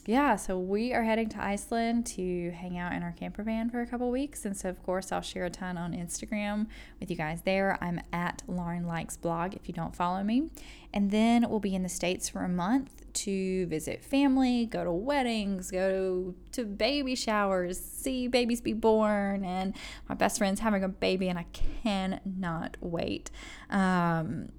yeah, 0.06 0.36
so 0.36 0.58
we 0.58 0.94
are 0.94 1.04
heading 1.04 1.30
to 1.30 1.42
Iceland 1.42 2.06
to 2.08 2.52
hang 2.52 2.78
out 2.78 2.94
in 2.94 3.04
our 3.04 3.14
camper 3.14 3.42
van 3.44 3.70
for 3.70 3.82
a 3.82 3.88
couple 3.88 4.12
weeks. 4.12 4.44
And 4.44 4.56
so, 4.56 4.70
of 4.70 4.84
course, 4.84 5.12
I'll 5.12 5.22
share 5.22 5.46
a 5.46 5.50
ton 5.50 5.78
on 5.78 5.94
Instagram 5.94 6.68
with 7.00 7.10
you 7.10 7.16
guys 7.16 7.42
there. 7.44 7.78
I'm 7.82 8.02
at 8.12 8.44
Lauren 8.48 8.86
Likes 8.86 9.16
Blog 9.16 9.54
if 9.54 9.68
you 9.68 9.74
don't 9.74 9.96
follow 9.96 10.22
me. 10.24 10.50
And 10.94 11.10
then 11.10 11.50
we'll 11.50 11.60
be 11.60 11.74
in 11.74 11.84
the 11.84 11.90
States 11.90 12.28
for 12.28 12.44
a 12.44 12.50
month 12.50 13.02
to 13.14 13.66
visit 13.68 14.04
family, 14.04 14.66
go 14.66 14.84
to 14.84 14.92
weddings, 14.92 15.72
go 15.72 16.34
to 16.52 16.66
baby 16.66 17.16
showers, 17.16 17.80
see 17.80 18.28
babies 18.28 18.60
be 18.60 18.74
born. 18.74 19.46
And 19.46 19.74
my 20.10 20.16
best 20.16 20.38
friend's 20.38 20.60
having 20.60 20.84
a 20.84 20.90
baby, 20.90 21.30
and 21.30 21.40
I 21.40 21.46
cannot 21.54 22.76
wait. 22.82 23.32
Um, 23.70 24.50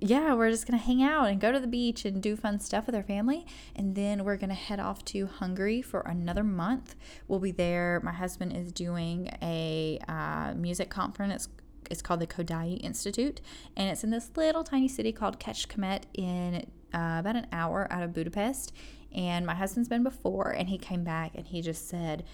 yeah, 0.00 0.34
we're 0.34 0.50
just 0.50 0.66
going 0.66 0.78
to 0.78 0.84
hang 0.84 1.02
out 1.02 1.28
and 1.28 1.40
go 1.40 1.52
to 1.52 1.58
the 1.58 1.66
beach 1.66 2.04
and 2.04 2.22
do 2.22 2.36
fun 2.36 2.60
stuff 2.60 2.86
with 2.86 2.94
our 2.94 3.02
family. 3.02 3.46
And 3.74 3.94
then 3.94 4.24
we're 4.24 4.36
going 4.36 4.50
to 4.50 4.54
head 4.54 4.78
off 4.78 5.04
to 5.06 5.26
Hungary 5.26 5.80
for 5.80 6.00
another 6.00 6.44
month. 6.44 6.94
We'll 7.28 7.38
be 7.38 7.52
there. 7.52 8.00
My 8.04 8.12
husband 8.12 8.54
is 8.54 8.72
doing 8.72 9.30
a 9.40 9.98
uh, 10.06 10.52
music 10.54 10.90
conference. 10.90 11.48
It's 11.90 12.02
called 12.02 12.20
the 12.20 12.26
Kodály 12.26 12.82
Institute, 12.82 13.40
and 13.76 13.88
it's 13.88 14.02
in 14.02 14.10
this 14.10 14.32
little 14.34 14.64
tiny 14.64 14.88
city 14.88 15.12
called 15.12 15.38
Kecskemét 15.38 16.02
in 16.14 16.66
uh, 16.92 17.18
about 17.20 17.36
an 17.36 17.46
hour 17.52 17.86
out 17.90 18.02
of 18.02 18.12
Budapest. 18.12 18.72
And 19.14 19.46
my 19.46 19.54
husband's 19.54 19.88
been 19.88 20.02
before, 20.02 20.50
and 20.50 20.68
he 20.68 20.78
came 20.78 21.04
back 21.04 21.32
and 21.36 21.46
he 21.46 21.62
just 21.62 21.88
said, 21.88 22.24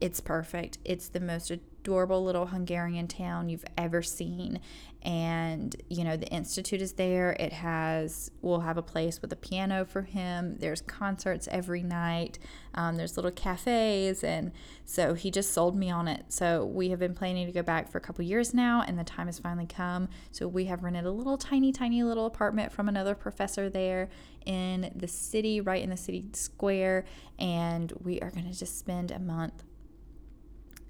It's 0.00 0.20
perfect. 0.20 0.78
It's 0.84 1.08
the 1.08 1.20
most 1.20 1.52
adorable 1.88 2.22
little 2.22 2.46
Hungarian 2.46 3.08
town 3.08 3.48
you've 3.48 3.64
ever 3.78 4.02
seen. 4.02 4.60
And 5.02 5.74
you 5.88 6.04
know 6.04 6.18
the 6.18 6.28
institute 6.28 6.82
is 6.82 6.94
there. 6.94 7.32
It 7.40 7.52
has 7.52 8.30
we'll 8.42 8.60
have 8.60 8.76
a 8.76 8.82
place 8.82 9.22
with 9.22 9.32
a 9.32 9.36
piano 9.36 9.86
for 9.86 10.02
him. 10.02 10.58
There's 10.58 10.82
concerts 10.82 11.48
every 11.50 11.82
night. 11.82 12.38
Um, 12.74 12.96
there's 12.96 13.16
little 13.16 13.30
cafes. 13.30 14.22
And 14.22 14.52
so 14.84 15.14
he 15.14 15.30
just 15.30 15.52
sold 15.52 15.76
me 15.76 15.90
on 15.90 16.08
it. 16.08 16.26
So 16.28 16.66
we 16.66 16.90
have 16.90 16.98
been 16.98 17.14
planning 17.14 17.46
to 17.46 17.52
go 17.52 17.62
back 17.62 17.90
for 17.90 17.96
a 17.96 18.02
couple 18.02 18.22
years 18.22 18.52
now 18.52 18.82
and 18.86 18.98
the 18.98 19.04
time 19.04 19.26
has 19.26 19.38
finally 19.38 19.66
come. 19.66 20.08
So 20.30 20.46
we 20.46 20.66
have 20.66 20.84
rented 20.84 21.06
a 21.06 21.10
little 21.10 21.38
tiny 21.38 21.72
tiny 21.72 22.02
little 22.02 22.26
apartment 22.26 22.70
from 22.70 22.88
another 22.88 23.14
professor 23.14 23.70
there 23.70 24.10
in 24.44 24.92
the 24.94 25.08
city 25.08 25.62
right 25.62 25.82
in 25.82 25.88
the 25.88 25.96
city 25.96 26.26
square. 26.34 27.06
And 27.38 27.92
we 28.02 28.20
are 28.20 28.30
going 28.30 28.50
to 28.50 28.58
just 28.58 28.78
spend 28.78 29.10
a 29.10 29.18
month 29.18 29.62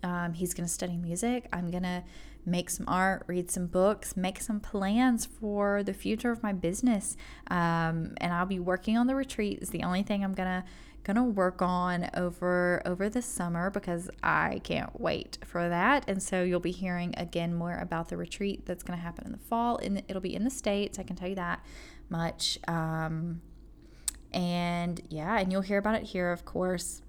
Um, 0.02 0.32
he's 0.34 0.54
going 0.54 0.66
to 0.66 0.72
study 0.72 0.96
music. 0.96 1.48
I'm 1.52 1.70
going 1.70 1.82
to 1.82 2.04
make 2.48 2.70
some 2.70 2.86
art, 2.88 3.24
read 3.26 3.50
some 3.50 3.66
books, 3.66 4.16
make 4.16 4.40
some 4.40 4.60
plans 4.60 5.26
for 5.26 5.82
the 5.82 5.92
future 5.92 6.30
of 6.30 6.42
my 6.42 6.52
business. 6.52 7.16
Um, 7.50 8.14
and 8.18 8.32
I'll 8.32 8.46
be 8.46 8.58
working 8.58 8.96
on 8.96 9.06
the 9.06 9.14
retreat. 9.14 9.58
Is 9.60 9.70
the 9.70 9.82
only 9.82 10.02
thing 10.02 10.24
I'm 10.24 10.34
gonna 10.34 10.64
gonna 11.04 11.24
work 11.24 11.62
on 11.62 12.10
over 12.14 12.82
over 12.84 13.08
the 13.08 13.22
summer 13.22 13.70
because 13.70 14.10
I 14.22 14.60
can't 14.64 14.98
wait 15.00 15.38
for 15.46 15.68
that. 15.68 16.04
And 16.08 16.22
so 16.22 16.42
you'll 16.42 16.60
be 16.60 16.72
hearing 16.72 17.14
again 17.16 17.54
more 17.54 17.78
about 17.78 18.08
the 18.08 18.16
retreat 18.16 18.66
that's 18.66 18.82
gonna 18.82 19.00
happen 19.00 19.26
in 19.26 19.32
the 19.32 19.38
fall. 19.38 19.76
And 19.78 20.02
it'll 20.08 20.22
be 20.22 20.34
in 20.34 20.44
the 20.44 20.50
states. 20.50 20.98
I 20.98 21.02
can 21.02 21.16
tell 21.16 21.28
you 21.28 21.36
that 21.36 21.64
much. 22.08 22.58
Um, 22.66 23.42
and 24.32 25.00
yeah, 25.08 25.38
and 25.38 25.52
you'll 25.52 25.62
hear 25.62 25.78
about 25.78 25.94
it 25.94 26.04
here, 26.04 26.32
of 26.32 26.44
course 26.44 27.02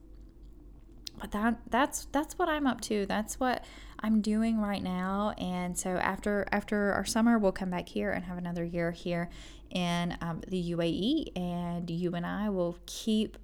that 1.32 1.60
that's 1.69 2.05
that's 2.12 2.38
what 2.38 2.49
I'm 2.49 2.67
up 2.67 2.82
to. 2.82 3.05
That's 3.05 3.39
what 3.39 3.63
I'm 3.99 4.21
doing 4.21 4.60
right 4.60 4.82
now. 4.82 5.34
And 5.38 5.77
so 5.77 5.91
after 5.91 6.47
after 6.51 6.93
our 6.93 7.05
summer, 7.05 7.38
we'll 7.38 7.51
come 7.51 7.69
back 7.69 7.89
here 7.89 8.12
and 8.12 8.25
have 8.25 8.38
another 8.38 8.63
year 8.63 8.91
here 8.91 9.29
in 9.69 10.17
um, 10.21 10.41
the 10.47 10.71
UAE, 10.71 11.38
and 11.38 11.89
you 11.89 12.15
and 12.15 12.25
I 12.25 12.49
will 12.49 12.77
keep 12.86 13.38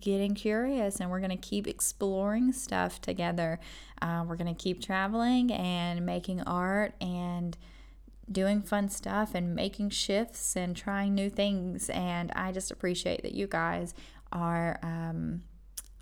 getting 0.00 0.34
curious 0.34 1.00
and 1.00 1.08
we're 1.08 1.20
going 1.20 1.30
to 1.30 1.36
keep 1.36 1.66
exploring 1.66 2.52
stuff 2.52 3.00
together. 3.00 3.60
Uh, 4.02 4.24
we're 4.26 4.36
going 4.36 4.52
to 4.52 4.62
keep 4.62 4.82
traveling 4.82 5.52
and 5.52 6.04
making 6.04 6.42
art 6.42 6.94
and 7.00 7.56
doing 8.30 8.62
fun 8.62 8.88
stuff 8.88 9.34
and 9.34 9.54
making 9.54 9.90
shifts 9.90 10.56
and 10.56 10.76
trying 10.76 11.14
new 11.14 11.30
things. 11.30 11.88
And 11.90 12.32
I 12.32 12.52
just 12.52 12.70
appreciate 12.70 13.22
that 13.22 13.34
you 13.34 13.46
guys 13.46 13.94
are. 14.32 14.78
Um, 14.82 15.42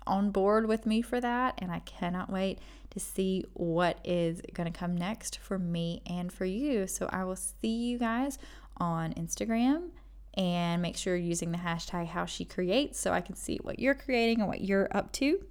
on 0.07 0.31
board 0.31 0.67
with 0.67 0.85
me 0.85 1.01
for 1.01 1.19
that, 1.21 1.55
and 1.59 1.71
I 1.71 1.79
cannot 1.79 2.29
wait 2.29 2.59
to 2.91 2.99
see 2.99 3.45
what 3.53 3.99
is 4.03 4.41
going 4.53 4.71
to 4.71 4.77
come 4.77 4.95
next 4.95 5.39
for 5.39 5.57
me 5.57 6.01
and 6.05 6.31
for 6.31 6.45
you. 6.45 6.87
So 6.87 7.09
I 7.11 7.23
will 7.23 7.35
see 7.35 7.75
you 7.75 7.97
guys 7.97 8.37
on 8.77 9.13
Instagram 9.13 9.89
and 10.35 10.81
make 10.81 10.97
sure 10.97 11.15
you're 11.15 11.25
using 11.25 11.51
the 11.51 11.57
hashtag 11.57 12.07
how 12.07 12.25
she 12.25 12.45
creates 12.45 12.99
so 12.99 13.11
I 13.11 13.21
can 13.21 13.35
see 13.35 13.59
what 13.61 13.79
you're 13.79 13.93
creating 13.93 14.39
and 14.39 14.47
what 14.47 14.61
you're 14.61 14.89
up 14.95 15.11
to. 15.13 15.45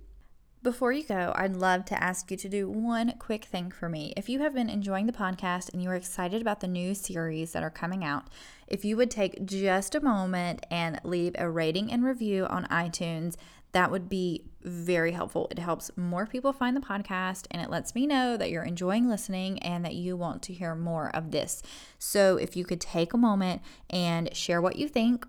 Before 0.62 0.92
you 0.92 1.02
go, 1.02 1.32
I'd 1.34 1.56
love 1.56 1.86
to 1.86 2.00
ask 2.00 2.30
you 2.30 2.36
to 2.36 2.48
do 2.48 2.70
one 2.70 3.14
quick 3.18 3.46
thing 3.46 3.72
for 3.72 3.88
me. 3.88 4.12
If 4.16 4.28
you 4.28 4.38
have 4.40 4.54
been 4.54 4.70
enjoying 4.70 5.06
the 5.06 5.12
podcast 5.12 5.72
and 5.72 5.82
you're 5.82 5.96
excited 5.96 6.40
about 6.40 6.60
the 6.60 6.68
new 6.68 6.94
series 6.94 7.50
that 7.50 7.64
are 7.64 7.70
coming 7.70 8.04
out, 8.04 8.28
if 8.68 8.84
you 8.84 8.96
would 8.96 9.10
take 9.10 9.44
just 9.44 9.96
a 9.96 10.00
moment 10.00 10.64
and 10.70 11.00
leave 11.02 11.34
a 11.36 11.50
rating 11.50 11.90
and 11.90 12.04
review 12.04 12.46
on 12.46 12.66
iTunes, 12.66 13.34
that 13.72 13.90
would 13.90 14.08
be 14.08 14.44
very 14.62 15.12
helpful. 15.12 15.48
It 15.50 15.58
helps 15.58 15.90
more 15.96 16.26
people 16.26 16.52
find 16.52 16.76
the 16.76 16.80
podcast 16.80 17.46
and 17.50 17.60
it 17.60 17.70
lets 17.70 17.94
me 17.94 18.06
know 18.06 18.36
that 18.36 18.50
you're 18.50 18.62
enjoying 18.62 19.08
listening 19.08 19.58
and 19.60 19.84
that 19.84 19.94
you 19.94 20.16
want 20.16 20.42
to 20.42 20.52
hear 20.52 20.74
more 20.74 21.14
of 21.14 21.30
this. 21.30 21.62
So, 21.98 22.36
if 22.36 22.56
you 22.56 22.64
could 22.64 22.80
take 22.80 23.12
a 23.12 23.18
moment 23.18 23.62
and 23.90 24.34
share 24.36 24.60
what 24.60 24.76
you 24.76 24.88
think 24.88 25.26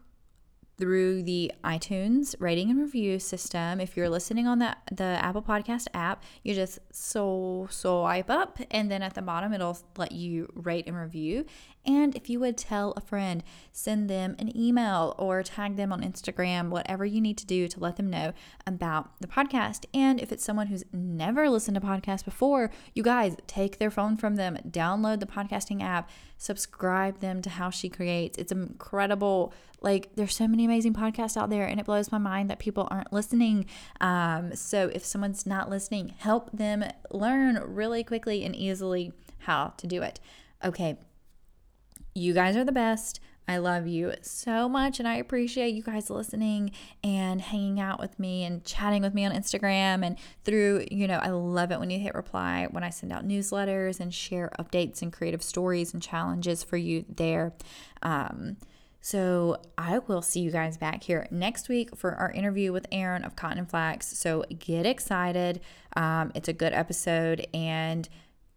through 0.77 1.23
the 1.23 1.51
iTunes 1.63 2.36
rating 2.39 2.69
and 2.69 2.79
review 2.79 3.19
system. 3.19 3.79
If 3.79 3.95
you're 3.95 4.09
listening 4.09 4.47
on 4.47 4.59
the, 4.59 4.75
the 4.91 5.03
Apple 5.03 5.41
Podcast 5.41 5.88
app, 5.93 6.23
you 6.43 6.55
just 6.55 6.79
so 6.91 7.67
swipe 7.69 8.29
up 8.29 8.59
and 8.71 8.89
then 8.89 9.03
at 9.03 9.13
the 9.13 9.21
bottom 9.21 9.53
it'll 9.53 9.77
let 9.97 10.12
you 10.12 10.51
rate 10.55 10.88
and 10.88 10.97
review. 10.97 11.45
And 11.86 12.15
if 12.15 12.29
you 12.29 12.39
would 12.39 12.57
tell 12.57 12.93
a 12.95 13.01
friend, 13.01 13.43
send 13.71 14.09
them 14.09 14.36
an 14.39 14.55
email 14.57 15.15
or 15.19 15.43
tag 15.43 15.75
them 15.75 15.91
on 15.91 16.01
Instagram, 16.01 16.69
whatever 16.69 17.05
you 17.05 17.19
need 17.19 17.38
to 17.39 17.45
do 17.45 17.67
to 17.67 17.79
let 17.79 17.97
them 17.97 18.09
know 18.09 18.33
about 18.65 19.19
the 19.19 19.27
podcast. 19.27 19.86
And 19.93 20.21
if 20.21 20.31
it's 20.31 20.45
someone 20.45 20.67
who's 20.67 20.86
never 20.93 21.49
listened 21.49 21.75
to 21.75 21.81
podcasts 21.81 22.23
before, 22.23 22.71
you 22.93 23.03
guys 23.03 23.36
take 23.47 23.79
their 23.79 23.91
phone 23.91 24.15
from 24.15 24.36
them, 24.36 24.57
download 24.69 25.19
the 25.19 25.25
podcasting 25.25 25.83
app, 25.83 26.09
subscribe 26.43 27.19
them 27.19 27.41
to 27.41 27.49
How 27.49 27.69
She 27.69 27.88
Creates. 27.88 28.38
It's 28.38 28.51
incredible. 28.51 29.53
Like, 29.82 30.10
there's 30.15 30.36
so 30.36 30.47
many 30.47 30.65
amazing 30.65 30.93
podcasts 30.93 31.38
out 31.38 31.49
there, 31.49 31.65
and 31.65 31.79
it 31.79 31.86
blows 31.86 32.12
my 32.12 32.17
mind 32.17 32.49
that 32.49 32.60
people 32.60 32.88
aren't 32.91 33.13
listening. 33.13 33.65
Um, 34.01 34.53
so, 34.56 34.89
if 34.93 35.06
someone's 35.06 35.45
not 35.45 35.69
listening, 35.69 36.13
help 36.17 36.51
them 36.51 36.84
learn 37.12 37.62
really 37.65 38.03
quickly 38.03 38.43
and 38.43 38.56
easily 38.56 39.13
how 39.39 39.73
to 39.77 39.88
do 39.88 40.01
it. 40.01 40.19
Okay, 40.63 40.97
you 42.13 42.34
guys 42.34 42.58
are 42.58 42.65
the 42.65 42.71
best. 42.71 43.21
I 43.47 43.58
love 43.58 43.88
you 43.88 44.13
so 44.21 44.69
much 44.69 44.99
and 44.99 45.08
I 45.08 45.15
appreciate 45.15 45.73
you 45.73 45.84
guys 45.84 46.10
listening 46.10 46.71
and 47.03 47.41
hanging 47.41 47.79
out 47.79 47.99
with 47.99 48.17
me 48.17 48.45
and 48.45 48.63
chatting 48.63 49.01
with 49.01 49.13
me 49.13 49.25
on 49.25 49.34
Instagram 49.34 50.06
and 50.06 50.17
through, 50.45 50.86
you 50.89 51.08
know, 51.08 51.19
I 51.21 51.29
love 51.29 51.71
it 51.71 51.79
when 51.79 51.89
you 51.89 51.99
hit 51.99 52.15
reply 52.15 52.67
when 52.71 52.84
I 52.84 52.89
send 52.89 53.12
out 53.12 53.27
newsletters 53.27 53.99
and 53.99 54.13
share 54.13 54.51
updates 54.58 55.01
and 55.01 55.12
creative 55.12 55.43
stories 55.43 55.93
and 55.93 56.01
challenges 56.01 56.63
for 56.63 56.77
you 56.77 57.03
there. 57.10 57.53
Um, 58.01 58.58
so 59.01 59.58
I 59.77 59.99
will 59.99 60.21
see 60.21 60.39
you 60.39 60.49
guys 60.49 60.77
back 60.77 61.03
here 61.03 61.27
next 61.29 61.67
week 61.67 61.93
for 61.97 62.15
our 62.15 62.32
interview 62.32 62.71
with 62.71 62.88
Erin 62.89 63.25
of 63.25 63.36
Cotton 63.36 63.58
and 63.58 63.69
Flax. 63.69 64.17
So 64.17 64.45
get 64.58 64.86
excited. 64.86 65.60
Um, 65.97 66.32
it's 66.34 66.47
a 66.47 66.53
good 66.53 66.71
episode 66.71 67.45
and 67.53 68.08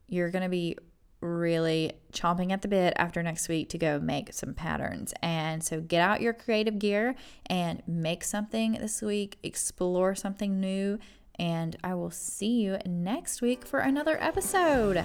you're 0.07 0.31
going 0.31 0.45
to 0.45 0.49
be 0.49 0.77
really 1.27 1.93
chomping 2.13 2.53
at 2.53 2.63
the 2.63 2.69
bit 2.69 2.95
after 2.97 3.23
next 3.23 3.49
week 3.49 3.69
to 3.71 3.79
go 3.79 3.99
make 3.99 4.33
some 4.33 4.55
patterns. 4.55 5.13
And 5.23 5.63
so 5.63 5.81
get 5.81 6.01
out 6.01 6.21
your 6.21 6.33
creative 6.33 6.79
gear 6.79 7.15
and 7.47 7.83
make 7.87 8.25
something 8.25 8.73
this 8.73 9.03
week, 9.03 9.39
explore 9.43 10.15
something 10.15 10.61
new, 10.61 10.99
and 11.39 11.77
I 11.85 11.95
will 11.95 12.11
see 12.11 12.63
you 12.63 12.79
next 12.87 13.43
week 13.43 13.67
for 13.67 13.81
another 13.81 14.17
episode. 14.23 15.05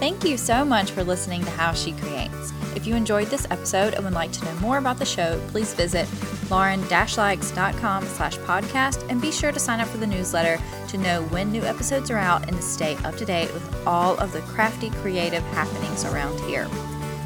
Thank 0.00 0.24
you 0.24 0.36
so 0.36 0.64
much 0.64 0.90
for 0.90 1.04
listening 1.04 1.44
to 1.44 1.50
How 1.50 1.72
She 1.72 1.92
Creates. 1.92 2.52
If 2.74 2.86
you 2.86 2.96
enjoyed 2.96 3.28
this 3.28 3.46
episode 3.50 3.94
and 3.94 4.04
would 4.04 4.12
like 4.12 4.32
to 4.32 4.44
know 4.44 4.54
more 4.56 4.78
about 4.78 4.98
the 4.98 5.04
show, 5.04 5.40
please 5.48 5.72
visit 5.72 6.08
lauren-likes.com 6.50 8.04
slash 8.04 8.36
podcast 8.38 9.08
and 9.08 9.22
be 9.22 9.30
sure 9.30 9.52
to 9.52 9.60
sign 9.60 9.80
up 9.80 9.88
for 9.88 9.98
the 9.98 10.06
newsletter 10.06 10.60
to 10.94 11.00
know 11.00 11.24
when 11.24 11.50
new 11.50 11.64
episodes 11.64 12.08
are 12.08 12.18
out 12.18 12.46
and 12.46 12.56
to 12.56 12.62
stay 12.62 12.94
up 12.98 13.16
to 13.16 13.24
date 13.24 13.52
with 13.52 13.84
all 13.84 14.16
of 14.18 14.32
the 14.32 14.40
crafty 14.42 14.90
creative 14.90 15.42
happenings 15.46 16.04
around 16.04 16.38
here. 16.42 16.68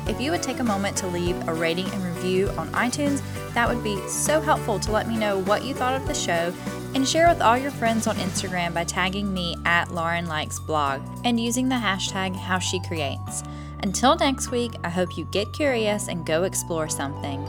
If 0.06 0.18
you 0.18 0.30
would 0.30 0.42
take 0.42 0.60
a 0.60 0.64
moment 0.64 0.96
to 0.98 1.06
leave 1.06 1.36
a 1.46 1.52
rating 1.52 1.86
and 1.90 2.02
review 2.02 2.48
on 2.56 2.68
iTunes, 2.70 3.20
that 3.52 3.68
would 3.68 3.84
be 3.84 4.00
so 4.08 4.40
helpful 4.40 4.78
to 4.80 4.90
let 4.90 5.06
me 5.06 5.18
know 5.18 5.40
what 5.40 5.64
you 5.64 5.74
thought 5.74 6.00
of 6.00 6.08
the 6.08 6.14
show 6.14 6.50
and 6.94 7.06
share 7.06 7.28
with 7.28 7.42
all 7.42 7.58
your 7.58 7.70
friends 7.70 8.06
on 8.06 8.16
Instagram 8.16 8.72
by 8.72 8.84
tagging 8.84 9.34
me 9.34 9.54
at 9.66 9.92
Lauren 9.92 10.26
Likes 10.26 10.58
Blog 10.58 11.02
and 11.24 11.38
using 11.38 11.68
the 11.68 11.74
hashtag 11.74 12.34
HowSheCreates. 12.34 13.46
Until 13.82 14.16
next 14.16 14.50
week, 14.50 14.72
I 14.82 14.88
hope 14.88 15.18
you 15.18 15.26
get 15.26 15.52
curious 15.52 16.08
and 16.08 16.24
go 16.24 16.44
explore 16.44 16.88
something. 16.88 17.46